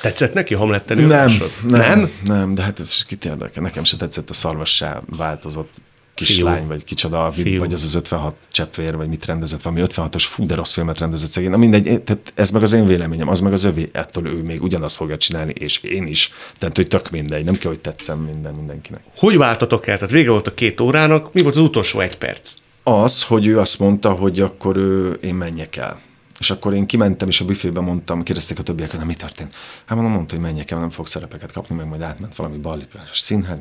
[0.00, 3.62] Tetszett neki Hamletten Nem, nem, nem, nem, de hát ez kit érdekel.
[3.62, 5.72] Nekem se tetszett a szarvassá változott
[6.16, 7.58] kislány, vagy kicsoda, Fiú.
[7.58, 11.30] vagy az az 56 cseppvér, vagy mit rendezett, valami 56-os, fú, de rossz filmet rendezett
[11.30, 11.50] szegény.
[11.50, 14.62] Na mindegy, tehát ez meg az én véleményem, az meg az övé, ettől ő még
[14.62, 16.32] ugyanazt fogja csinálni, és én is.
[16.58, 19.00] Tehát, hogy tök mindegy, nem kell, hogy tetszem minden mindenkinek.
[19.16, 19.96] Hogy váltatok el?
[19.96, 22.52] Tehát vége volt a két órának, mi volt az utolsó egy perc?
[22.82, 26.00] Az, hogy ő azt mondta, hogy akkor ő, én menjek el.
[26.38, 29.54] És akkor én kimentem, és a büfébe mondtam, kérdezték a többiek, mi történt.
[29.84, 33.20] Hát mondom, mondta, hogy menjek el, nem fog szerepeket kapni, meg majd átment valami ballipás
[33.20, 33.58] színház.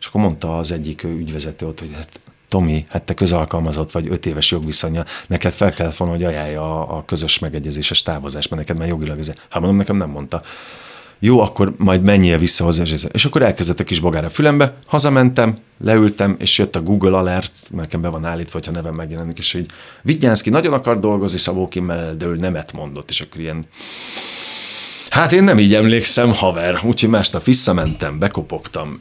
[0.00, 4.26] És akkor mondta az egyik ügyvezető ott, hogy hát Tomi, hát te közalkalmazott vagy, öt
[4.26, 8.78] éves jogviszonya, neked fel kellett volna, hogy ajánlja a, a közös megegyezéses távozást, mert neked
[8.78, 9.28] már jogilag ez.
[9.28, 10.42] Hát mondom, nekem nem mondta.
[11.18, 12.82] Jó, akkor majd menjél vissza hozzá.
[13.12, 18.00] És akkor elkezdett a kis bogár fülembe, hazamentem, leültem, és jött a Google Alert, nekem
[18.00, 19.66] be van állítva, hogyha nevem megjelenik, és hogy
[20.02, 23.66] Vigyánszki nagyon akar dolgozni Szabó Kimmel, de ő nemet mondott, és akkor ilyen
[25.16, 26.80] Hát én nem így emlékszem, haver.
[26.84, 29.00] Úgyhogy másnap visszamentem, bekopogtam,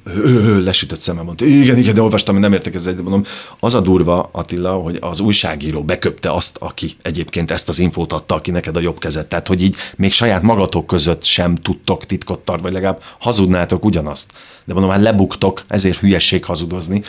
[0.64, 3.24] lesütött szemem, mondta, igen, igen, de olvastam, nem értek ezzel, mondom,
[3.60, 8.36] az a durva, Attila, hogy az újságíró beköpte azt, aki egyébként ezt az infót adta,
[8.36, 9.26] aki neked a jobb kezet.
[9.26, 14.32] Tehát, hogy így még saját magatok között sem tudtok titkot tart, vagy legalább hazudnátok ugyanazt.
[14.66, 17.04] De mondom, hát lebuktok, ezért hülyesség hazudozni.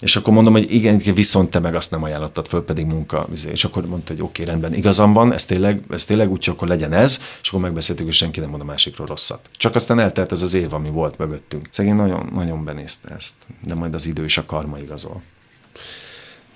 [0.00, 3.26] És akkor mondom, hogy igen, viszont te meg azt nem ajánlottad föl, pedig munka.
[3.32, 3.50] izé.
[3.50, 6.92] És akkor mondta, hogy oké, rendben, igazam van, ez tényleg, ez tényleg úgy, akkor legyen
[6.92, 9.40] ez, és akkor megbeszéltük, hogy senki nem mond a másikról rosszat.
[9.56, 11.68] Csak aztán eltelt ez az év, ami volt mögöttünk.
[11.70, 15.22] Szegény nagyon, nagyon benézte ezt, de majd az idő és a karma igazol.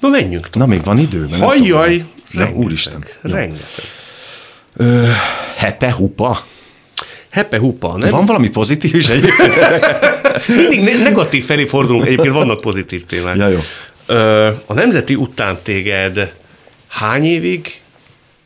[0.01, 0.69] Na menjünk tovább.
[0.69, 1.29] Na, még van idő?
[1.29, 2.05] Hajjaj!
[2.33, 2.49] tudom.
[2.49, 3.05] Ja, úristen.
[3.23, 3.31] Jó.
[3.31, 3.85] Rengeteg.
[5.57, 6.45] Hepe hupa?
[7.33, 7.97] Hepe hupa.
[7.97, 8.11] Nem?
[8.11, 9.55] Van valami pozitív is egyébként?
[10.59, 13.37] Mindig ne- negatív felé fordulunk, egyébként vannak pozitív témák.
[13.37, 13.61] Ja, jó.
[14.67, 16.35] A Nemzeti után téged
[16.89, 17.81] hány évig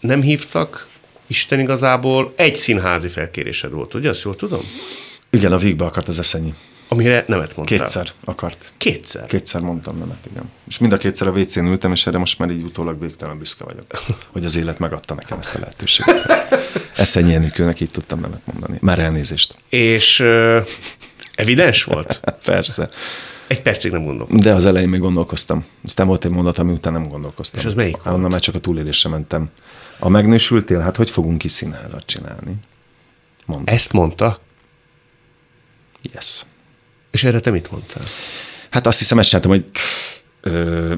[0.00, 0.86] nem hívtak
[1.26, 2.32] Isten igazából?
[2.36, 4.08] Egy színházi felkérésed volt, ugye?
[4.08, 4.60] Azt jól tudom?
[5.30, 6.54] Igen, a végbe akart az eszenyi.
[6.88, 7.78] Amire nemet mondtál.
[7.78, 8.72] Kétszer akart.
[8.76, 9.26] Kétszer.
[9.26, 10.50] Kétszer mondtam nemet, igen.
[10.68, 13.64] És mind a kétszer a WC-n ültem, és erre most már így utólag végtelen büszke
[13.64, 13.86] vagyok,
[14.32, 16.26] hogy az élet megadta nekem ezt a lehetőséget.
[16.96, 18.78] Eszenyi Enikőnek így tudtam nemet mondani.
[18.80, 19.56] Már elnézést.
[19.68, 20.60] És ö,
[21.34, 22.20] evidens volt?
[22.44, 22.88] Persze.
[23.46, 24.40] Egy percig nem gondolkodtam.
[24.40, 25.64] De az elején még gondolkoztam.
[25.84, 27.60] Aztán volt egy mondat, ami után nem gondolkoztam.
[27.60, 28.16] És az melyik volt?
[28.16, 29.50] Onnan már csak a túlélésre mentem.
[29.98, 32.54] A megnősültél, hát hogy fogunk kis színházat csinálni?
[33.46, 33.72] Mondta.
[33.72, 34.40] Ezt mondta,
[36.12, 36.44] Yes.
[37.10, 38.02] és erre te mit mondtál?
[38.70, 39.64] Hát azt hiszem, ezt csináltam, hogy
[40.40, 40.94] ö,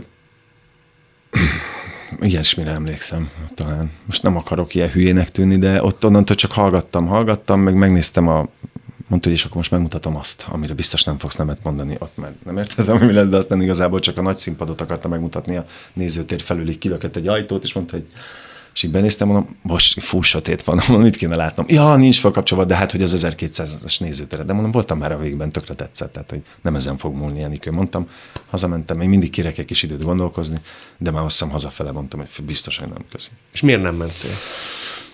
[2.21, 3.91] ilyesmire emlékszem talán.
[4.05, 8.49] Most nem akarok ilyen hülyének tűnni, de ott onnantól csak hallgattam, hallgattam, meg megnéztem a
[9.09, 12.45] mondta, hogy és akkor most megmutatom azt, amire biztos nem fogsz nemet mondani, ott mert
[12.45, 16.41] nem értettem, mi lesz, de aztán igazából csak a nagy színpadot akarta megmutatni a nézőtér
[16.41, 18.07] felül, így kilökött egy ajtót, és mondta, hogy
[18.79, 21.67] és így benéztem, mondom, most fú, sötét van, mondom, mit kéne látnom?
[21.69, 24.43] Ja, nincs felkapcsolva, de hát, hogy az 1200-as nézőtere.
[24.43, 27.71] De mondom, voltam már a végben, tökre tetszett, tehát, hogy nem ezen fog múlni, Enikő.
[27.71, 28.09] Mondtam,
[28.47, 30.61] hazamentem, még mindig kérek egy kis időt gondolkozni,
[30.99, 33.31] de már azt hiszem hazafele mondtam, hogy biztos, hogy nem köszi.
[33.53, 34.31] És miért nem mentél?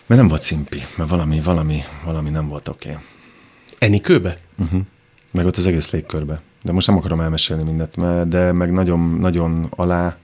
[0.07, 2.91] Mert nem volt szimpi, mert valami, valami, valami nem volt oké.
[2.91, 3.03] Okay.
[3.79, 4.37] Enikőbe?
[5.31, 6.43] Meg ott az egész légkörbe.
[6.63, 10.17] De most nem akarom elmesélni mindent, mert, de meg nagyon, nagyon alá,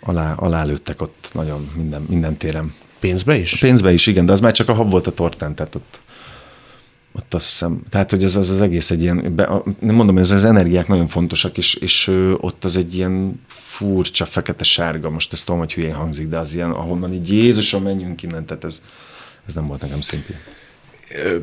[0.00, 2.74] alá, alá lőttek ott nagyon minden, minden téren.
[3.00, 3.58] Pénzbe is?
[3.58, 6.00] Pénzbe is, igen, de az már csak a hab volt a tortán, tehát ott,
[7.12, 10.18] ott azt hiszem, tehát hogy ez az, az egész egy ilyen, be, a- nem mondom,
[10.18, 15.44] ez az energiák nagyon fontosak, és, és ott az egy ilyen furcsa, fekete-sárga, most ezt
[15.44, 18.82] tudom, hogy hülyén hangzik, de az ilyen, ahonnan így Jézusom, menjünk innen, tehát ez,
[19.46, 20.32] ez nem volt nekem szimpi.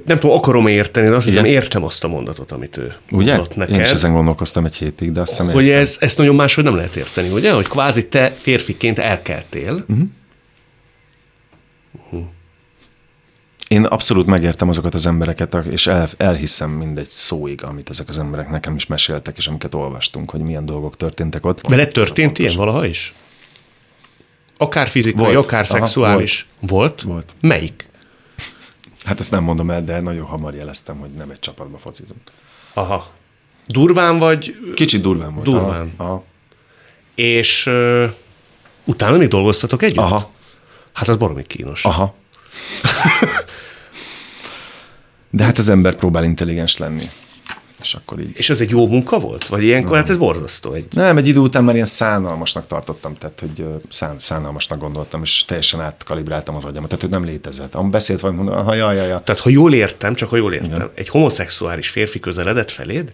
[0.05, 3.35] Nem tudom, akarom érteni, de azt hiszem értem azt a mondatot, amit ő Ugye?
[3.35, 3.75] mondott neked.
[3.75, 5.81] Én is ezen gondolkoztam egy hétig, de azt hiszem hogy értem.
[5.81, 7.51] ez, ezt nagyon máshogy nem lehet érteni, ugye?
[7.51, 10.01] Hogy kvázi te férfiként elkeltél, Mhm.
[12.03, 12.21] uh-huh.
[13.67, 18.49] Én abszolút megértem azokat az embereket, és el, elhiszem mindegy szóig, amit ezek az emberek
[18.49, 21.67] nekem is meséltek, és amiket olvastunk, hogy milyen dolgok történtek ott.
[21.67, 23.13] Veled történt ilyen valaha is?
[24.57, 25.35] Akár fizikai, Volt.
[25.35, 26.47] akár Aha, szexuális.
[26.59, 27.01] Volt.
[27.01, 27.33] Volt.
[27.41, 27.86] Melyik?
[29.07, 32.21] Hát ezt nem mondom el, de nagyon hamar jeleztem, hogy nem egy csapatba focizunk.
[32.73, 33.11] Aha.
[33.67, 35.45] Durván vagy, Kicsit durván volt.
[35.45, 35.93] Durván.
[35.97, 36.09] Aha.
[36.09, 36.23] Aha.
[37.15, 38.11] és uh,
[38.83, 39.97] utána még dolgoztatok együtt?
[39.97, 40.31] Aha.
[40.93, 41.85] Hát az baromi kínos.
[41.85, 42.15] Aha.
[45.29, 47.09] De hát az ember próbál intelligens lenni.
[47.81, 48.31] És akkor így.
[48.33, 49.47] És ez egy jó munka volt?
[49.47, 50.73] Vagy ilyenkor, hát ez borzasztó.
[50.73, 50.85] Egy...
[50.91, 55.81] Nem, egy idő után már ilyen szánalmasnak tartottam, tehát hogy szán, szánalmasnak gondoltam, és teljesen
[55.81, 57.75] átkalibráltam az agyamat, tehát hogy nem létezett.
[57.75, 59.21] Amúgy beszélt vagy mondom, ha ja, ja, ja.
[59.21, 60.89] Tehát, ha jól értem, csak ha jól értem, Igen.
[60.95, 63.13] egy homoszexuális férfi közeledett feléd?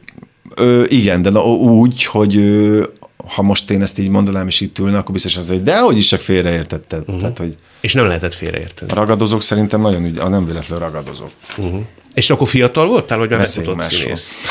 [0.55, 2.83] Ö, igen, de na, úgy, hogy ö,
[3.27, 5.97] ha most én ezt így mondanám, és itt ülne, akkor biztos az, hogy de hogy
[5.97, 6.99] is csak félreértetted.
[6.99, 7.19] Uh-huh.
[7.19, 8.91] Tehát, hogy És nem lehetett félreérteni.
[8.91, 11.31] a ragadozók szerintem nagyon ügy, a nem véletlenül ragadozók.
[11.57, 11.81] Uh-huh.
[12.13, 13.81] És akkor fiatal voltál, hogy másról.
[13.81, 14.31] színész?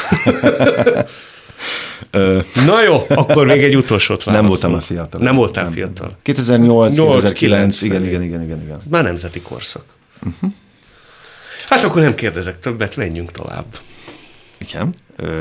[2.66, 4.40] Na jó, akkor még egy utolsót válaszol.
[4.40, 5.20] Nem voltam már fiatal.
[5.20, 6.16] Nem voltál nem, fiatal.
[6.22, 8.80] 2008, 8, 2009, 9 igen, igen, igen, igen, igen.
[8.88, 9.84] Már nemzeti korszak.
[10.26, 10.50] Uh-huh.
[11.68, 13.64] Hát akkor nem kérdezek többet, menjünk tovább.
[14.58, 14.94] Igen.
[15.16, 15.40] Ö,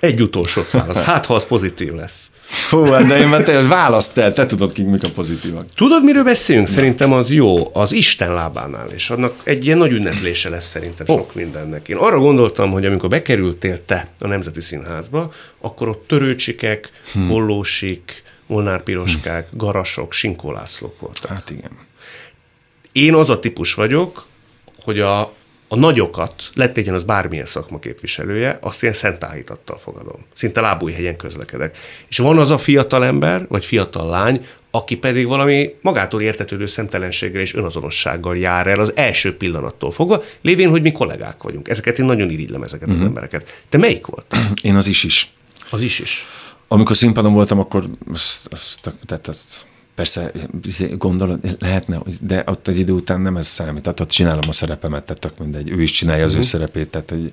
[0.00, 1.00] Egy utolsót válasz.
[1.00, 2.30] Hát, ha az pozitív lesz.
[2.52, 5.64] Fú, hát de én már te választ el, te tudod ki, mik a pozitívak.
[5.74, 6.66] Tudod, miről beszélünk?
[6.68, 11.34] Szerintem az jó, az Isten lábánál, és annak egy ilyen nagy ünneplése lesz szerintem sok
[11.34, 11.88] mindennek.
[11.88, 17.28] Én arra gondoltam, hogy amikor bekerültél te a Nemzeti Színházba, akkor ott törőcsikek, hmm.
[17.28, 21.30] hollósik, molnárpiroskák, garasok, sinkólászlók voltak.
[21.30, 21.70] Hát igen.
[22.92, 24.26] Én az a típus vagyok,
[24.82, 25.32] hogy a,
[25.72, 30.24] a nagyokat, lett legyen az bármilyen szakma képviselője, azt én szentáhítattal fogadom.
[30.34, 31.78] Szinte lábújhegyen közlekedek.
[32.08, 37.40] És van az a fiatal ember, vagy fiatal lány, aki pedig valami magától értetődő szemtelenséggel
[37.40, 41.68] és önazonossággal jár el az első pillanattól fogva, lévén, hogy mi kollégák vagyunk.
[41.68, 43.02] Ezeket én nagyon irigylem, ezeket uh-huh.
[43.02, 43.62] az embereket.
[43.68, 44.36] Te melyik volt?
[44.62, 45.32] Én az is is.
[45.70, 46.26] Az is is.
[46.68, 50.32] Amikor színpadon voltam, akkor azt, azt, tehát azt persze
[50.98, 53.82] gondolod, lehetne, de ott egy idő után nem ez számít.
[53.82, 55.70] Tehát ott csinálom a szerepemet, tehát tök mindegy.
[55.70, 57.32] Ő is csinálja az ő szerepét, tehát hogy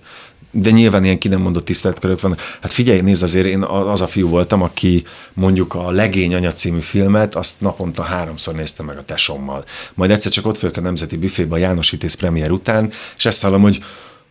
[0.51, 2.37] de nyilván ilyen ki nem mondott tiszteletkörök van.
[2.61, 5.03] Hát figyelj, nézd, azért én az a fiú voltam, aki
[5.33, 9.63] mondjuk a Legény anya című filmet, azt naponta háromszor néztem meg a tesommal.
[9.93, 13.41] Majd egyszer csak ott fölök a Nemzeti Büfébe a János Vitéz premier után, és ezt
[13.41, 13.83] hallom, hogy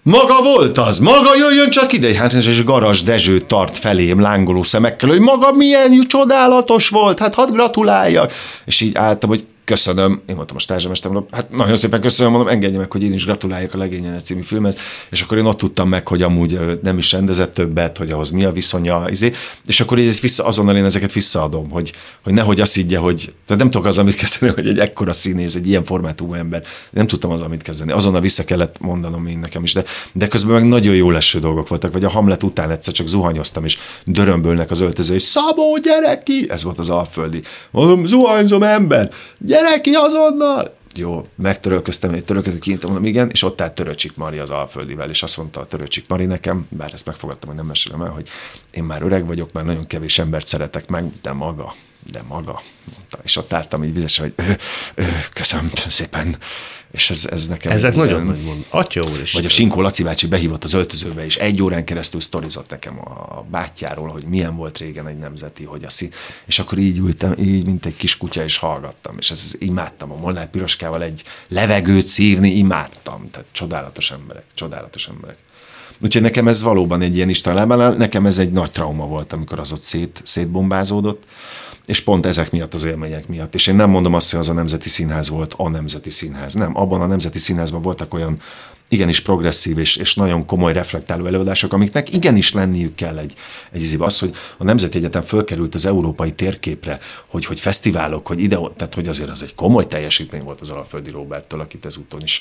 [0.03, 5.09] maga volt az, maga jöjjön csak ide, hát és Garas Dezső tart felém lángoló szemekkel,
[5.09, 8.32] hogy maga milyen csodálatos volt, hát hadd gratuláljak.
[8.64, 12.53] És így álltam, hogy köszönöm, én voltam a stázsamester, mondom, hát nagyon szépen köszönöm, mondom,
[12.53, 14.79] engedje meg, hogy én is gratuláljak a Legényenet című filmet,
[15.11, 18.45] és akkor én ott tudtam meg, hogy amúgy nem is rendezett többet, hogy ahhoz mi
[18.45, 19.33] a viszonya, izé,
[19.66, 21.93] és akkor ezt vissza, azonnal én ezeket visszaadom, hogy,
[22.23, 25.55] hogy nehogy azt higgye, hogy tehát nem tudok az, amit kezdeni, hogy egy ekkora színész,
[25.55, 27.93] egy ilyen formátumú ember, nem tudtam az, amit kezdeni.
[27.93, 31.69] Azonnal vissza kellett mondanom én nekem is, de, de közben meg nagyon jó leső dolgok
[31.69, 36.23] voltak, vagy a Hamlet után egyszer csak zuhanyoztam, és dörömbölnek az öltöző, és Szabó, gyere
[36.23, 36.47] ki!
[36.49, 37.43] Ez volt az alföldi.
[37.71, 40.76] Mondom, zuhanyzom ember, gyere ki azonnal!
[40.94, 45.22] Jó, megtörölköztem, egy törölköző kint, mondom, igen, és ott állt Töröcsik Mari az Alföldivel, és
[45.22, 48.28] azt mondta a Töröcsik Mari nekem, bár ezt megfogadtam, hogy nem mesélem el, hogy
[48.70, 51.74] én már öreg vagyok, már nagyon kevés embert szeretek meg, de maga,
[52.12, 52.62] de maga,
[52.94, 53.18] mondta.
[53.22, 54.52] És ott álltam így vizesen, hogy ö,
[54.94, 56.36] ö, köszönöm szépen,
[56.91, 57.72] és ez, ez nekem...
[57.72, 58.64] Ezek nagyon nagy mond.
[58.68, 59.32] Atya úr is.
[59.32, 63.45] Vagy a Sinkó Laci bácsi behívott az öltözőbe, és egy órán keresztül sztorizott nekem a
[63.51, 66.12] bátyjáról, hogy milyen volt régen egy nemzeti, hogy a szín...
[66.47, 69.16] És akkor így ültem, így, mint egy kis kutya, és hallgattam.
[69.18, 73.30] És ez, imádtam a Molnár Piroskával egy levegőt szívni, imádtam.
[73.30, 75.36] Tehát csodálatos emberek, csodálatos emberek.
[76.01, 79.72] Úgyhogy nekem ez valóban egy ilyen Isten nekem ez egy nagy trauma volt, amikor az
[79.72, 81.24] ott szét, szétbombázódott
[81.89, 83.55] és pont ezek miatt az élmények miatt.
[83.55, 86.55] És én nem mondom azt, hogy az a Nemzeti Színház volt a Nemzeti Színház.
[86.55, 88.41] Nem, abban a Nemzeti Színházban voltak olyan
[88.89, 93.34] igenis progresszív és, és nagyon komoly reflektáló előadások, amiknek igenis lenniük kell egy,
[93.72, 94.01] egy izib.
[94.01, 98.95] Az, hogy a Nemzeti Egyetem fölkerült az európai térképre, hogy, hogy fesztiválok, hogy ide, tehát
[98.95, 102.41] hogy azért az egy komoly teljesítmény volt az Alföldi Roberttől, akit ezúton is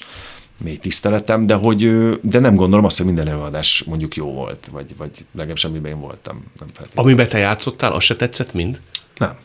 [0.58, 4.96] mély tiszteletem, de, hogy, de nem gondolom azt, hogy minden előadás mondjuk jó volt, vagy,
[4.98, 6.44] vagy legalábbis amiben én voltam.
[6.60, 8.82] Nem Amiben te játszottál, az se tetszett mind?
[9.18, 9.38] Nem.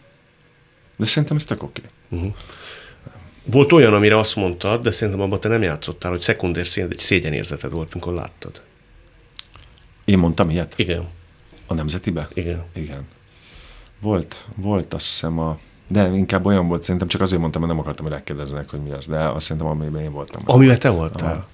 [0.96, 1.82] De szerintem ez tök oké.
[1.84, 2.18] Okay.
[2.20, 2.34] Uh-huh.
[3.44, 6.66] Volt olyan, amire azt mondtad, de szerintem abban te nem játszottál, hogy szekundér
[6.96, 8.62] szégyenérzeted volt, amikor láttad.
[10.04, 10.74] Én mondtam ilyet?
[10.76, 11.08] Igen.
[11.66, 12.28] A nemzetibe?
[12.34, 12.64] Igen.
[12.74, 13.06] Igen.
[14.00, 15.58] Volt, volt azt hiszem a...
[15.86, 18.90] De inkább olyan volt, szerintem csak azért mondtam, mert nem akartam, hogy rákérdeznek, hogy mi
[18.90, 20.42] az, de azt szerintem, amiben én voltam.
[20.44, 21.32] Amiben te voltál?
[21.32, 21.46] Aha.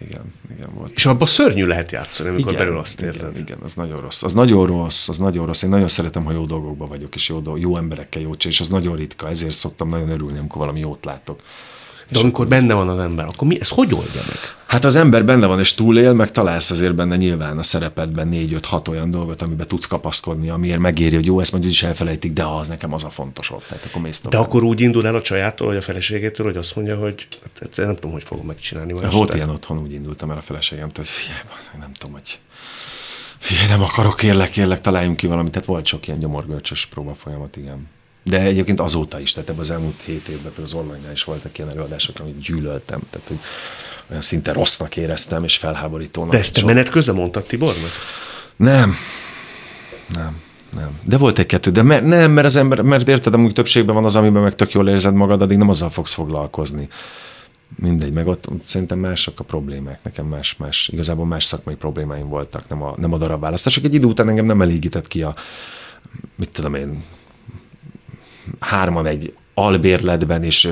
[0.00, 0.90] Igen, igen volt.
[0.90, 3.30] És abban szörnyű lehet játszani, amikor igen, belül azt érzed.
[3.30, 4.22] Igen, igen, az nagyon rossz.
[4.22, 5.62] Az nagyon rossz, az nagyon rossz.
[5.62, 8.96] Én nagyon szeretem, ha jó dolgokban vagyok, és jó, jó emberekkel jó és az nagyon
[8.96, 9.28] ritka.
[9.28, 11.42] Ezért szoktam nagyon örülni, amikor valami jót látok.
[12.10, 14.36] De amikor benne van az ember, akkor mi, ez hogy oldja meg?
[14.66, 18.88] Hát az ember benne van és túlél, meg találsz azért benne nyilván a szerepedben négy-öt-hat
[18.88, 22.68] olyan dolgot, amiben tudsz kapaszkodni, amiért megéri, hogy jó, ezt mondjuk is elfelejtik, de az
[22.68, 23.64] nekem az a fontos ott.
[23.68, 26.76] Tehát akkor mész De akkor úgy indul el a csajától, vagy a feleségétől, hogy azt
[26.76, 27.28] mondja, hogy
[27.60, 28.92] hát, nem tudom, hogy fogom megcsinálni.
[28.92, 29.36] Volt este.
[29.36, 31.40] ilyen otthon, úgy indultam el a feleségemtől, hogy figyelj,
[31.78, 32.38] nem tudom, hogy
[33.38, 35.52] figyelj, nem akarok, kérlek, kérlek, találjunk ki valamit.
[35.52, 37.88] Tehát volt sok ilyen gyomorgörcsös próba folyamat, igen.
[38.22, 41.70] De egyébként azóta is, tehát ebben az elmúlt hét évben az online is voltak ilyen
[41.70, 43.00] előadások, amit gyűlöltem.
[43.10, 43.38] Tehát, hogy
[44.10, 46.32] olyan szinte rossznak éreztem, és felháborítónak.
[46.32, 47.90] De ezt te menet közben mondtad Tibornak?
[48.56, 48.94] Nem.
[50.14, 50.40] Nem.
[50.74, 50.98] Nem.
[51.02, 54.16] De volt egy-kettő, de me- nem, mert az ember, mert érted, amúgy többségben van az,
[54.16, 56.88] amiben meg tök jól érzed magad, addig nem azzal fogsz foglalkozni.
[57.76, 62.68] Mindegy, meg ott szerintem mások a problémák, nekem más, más, igazából más szakmai problémáim voltak,
[62.68, 63.84] nem a, nem a darab választások.
[63.84, 65.34] Egy idő után engem nem elégített ki a,
[66.36, 67.04] mit tudom én,
[68.58, 70.68] hárman egy albérletben, és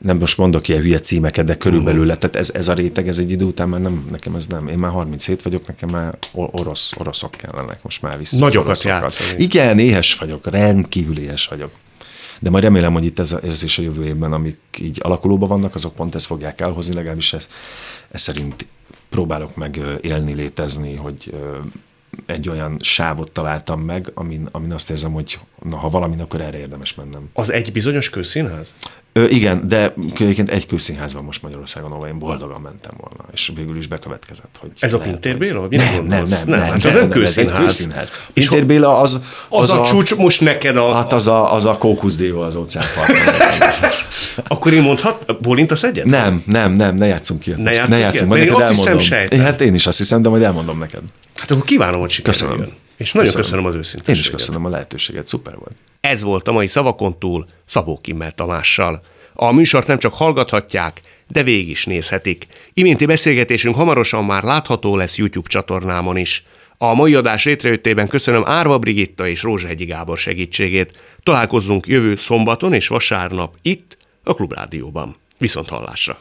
[0.00, 2.20] nem most mondok ilyen hülye címeket, de körülbelül lett.
[2.20, 4.68] Tehát ez, ez a réteg, ez egy idő után már nem, nekem ez nem.
[4.68, 8.38] Én már 37 vagyok, nekem már orosz, oroszok kellenek, most már vissza.
[8.38, 9.42] Nagyokat játszani.
[9.42, 11.70] Igen, éhes vagyok, rendkívül éhes vagyok.
[12.40, 15.74] De majd remélem, hogy itt ez, ez is a jövő évben, amik így alakulóban vannak,
[15.74, 17.48] azok pont ezt fogják elhozni, legalábbis ez,
[18.10, 18.66] ez szerint
[19.10, 21.34] próbálok meg élni, létezni, hogy
[22.26, 26.58] egy olyan sávot találtam meg, amin, amin azt érzem, hogy na, ha valamin, akkor erre
[26.58, 27.30] érdemes mennem.
[27.32, 28.72] Az egy bizonyos közszínház?
[29.12, 33.52] Ö, igen, de egyébként egy közszínház van most Magyarországon, ahol én boldogan mentem volna, és
[33.54, 34.70] végül is bekövetkezett, hogy...
[34.78, 35.66] Ez lehet, a Pintér Béla?
[35.70, 37.64] Nem, nem, nem, nem, nem, hát nem, nem, közszínház.
[37.64, 38.12] közszínház.
[38.32, 39.20] Pintér Béla az...
[39.48, 40.94] Az, az a, a, csúcs most neked a...
[40.94, 43.16] Hát az a, az a kókuszdió az óceánparton.
[44.48, 46.04] Akkor én mondhat, Bolintasz egyet?
[46.04, 47.50] Nem, nem, nem, ne játszunk ki.
[47.56, 48.98] Ne játszunk, ne játszunk majd neked elmondom.
[49.40, 51.00] Hát én is azt hiszem, de majd elmondom neked.
[51.36, 52.48] Hát akkor kívánom, hogy sikerüljön.
[52.48, 52.79] Köszönöm.
[53.00, 54.14] És nagyon köszönöm, köszönöm az őszintén.
[54.14, 55.74] Én is köszönöm a lehetőséget, szuper volt.
[56.00, 59.02] Ez volt a mai Szavakon túl Szabó Kimmel Tamással.
[59.34, 62.46] A műsort nem csak hallgathatják, de végig is nézhetik.
[62.74, 66.44] Iménti beszélgetésünk hamarosan már látható lesz YouTube csatornámon is.
[66.78, 70.92] A mai adás létrejöttében köszönöm Árva Brigitta és Rózsahegyi Gábor segítségét.
[71.22, 75.16] Találkozzunk jövő szombaton és vasárnap itt, a Klubrádióban.
[75.38, 76.16] Viszont hallásra!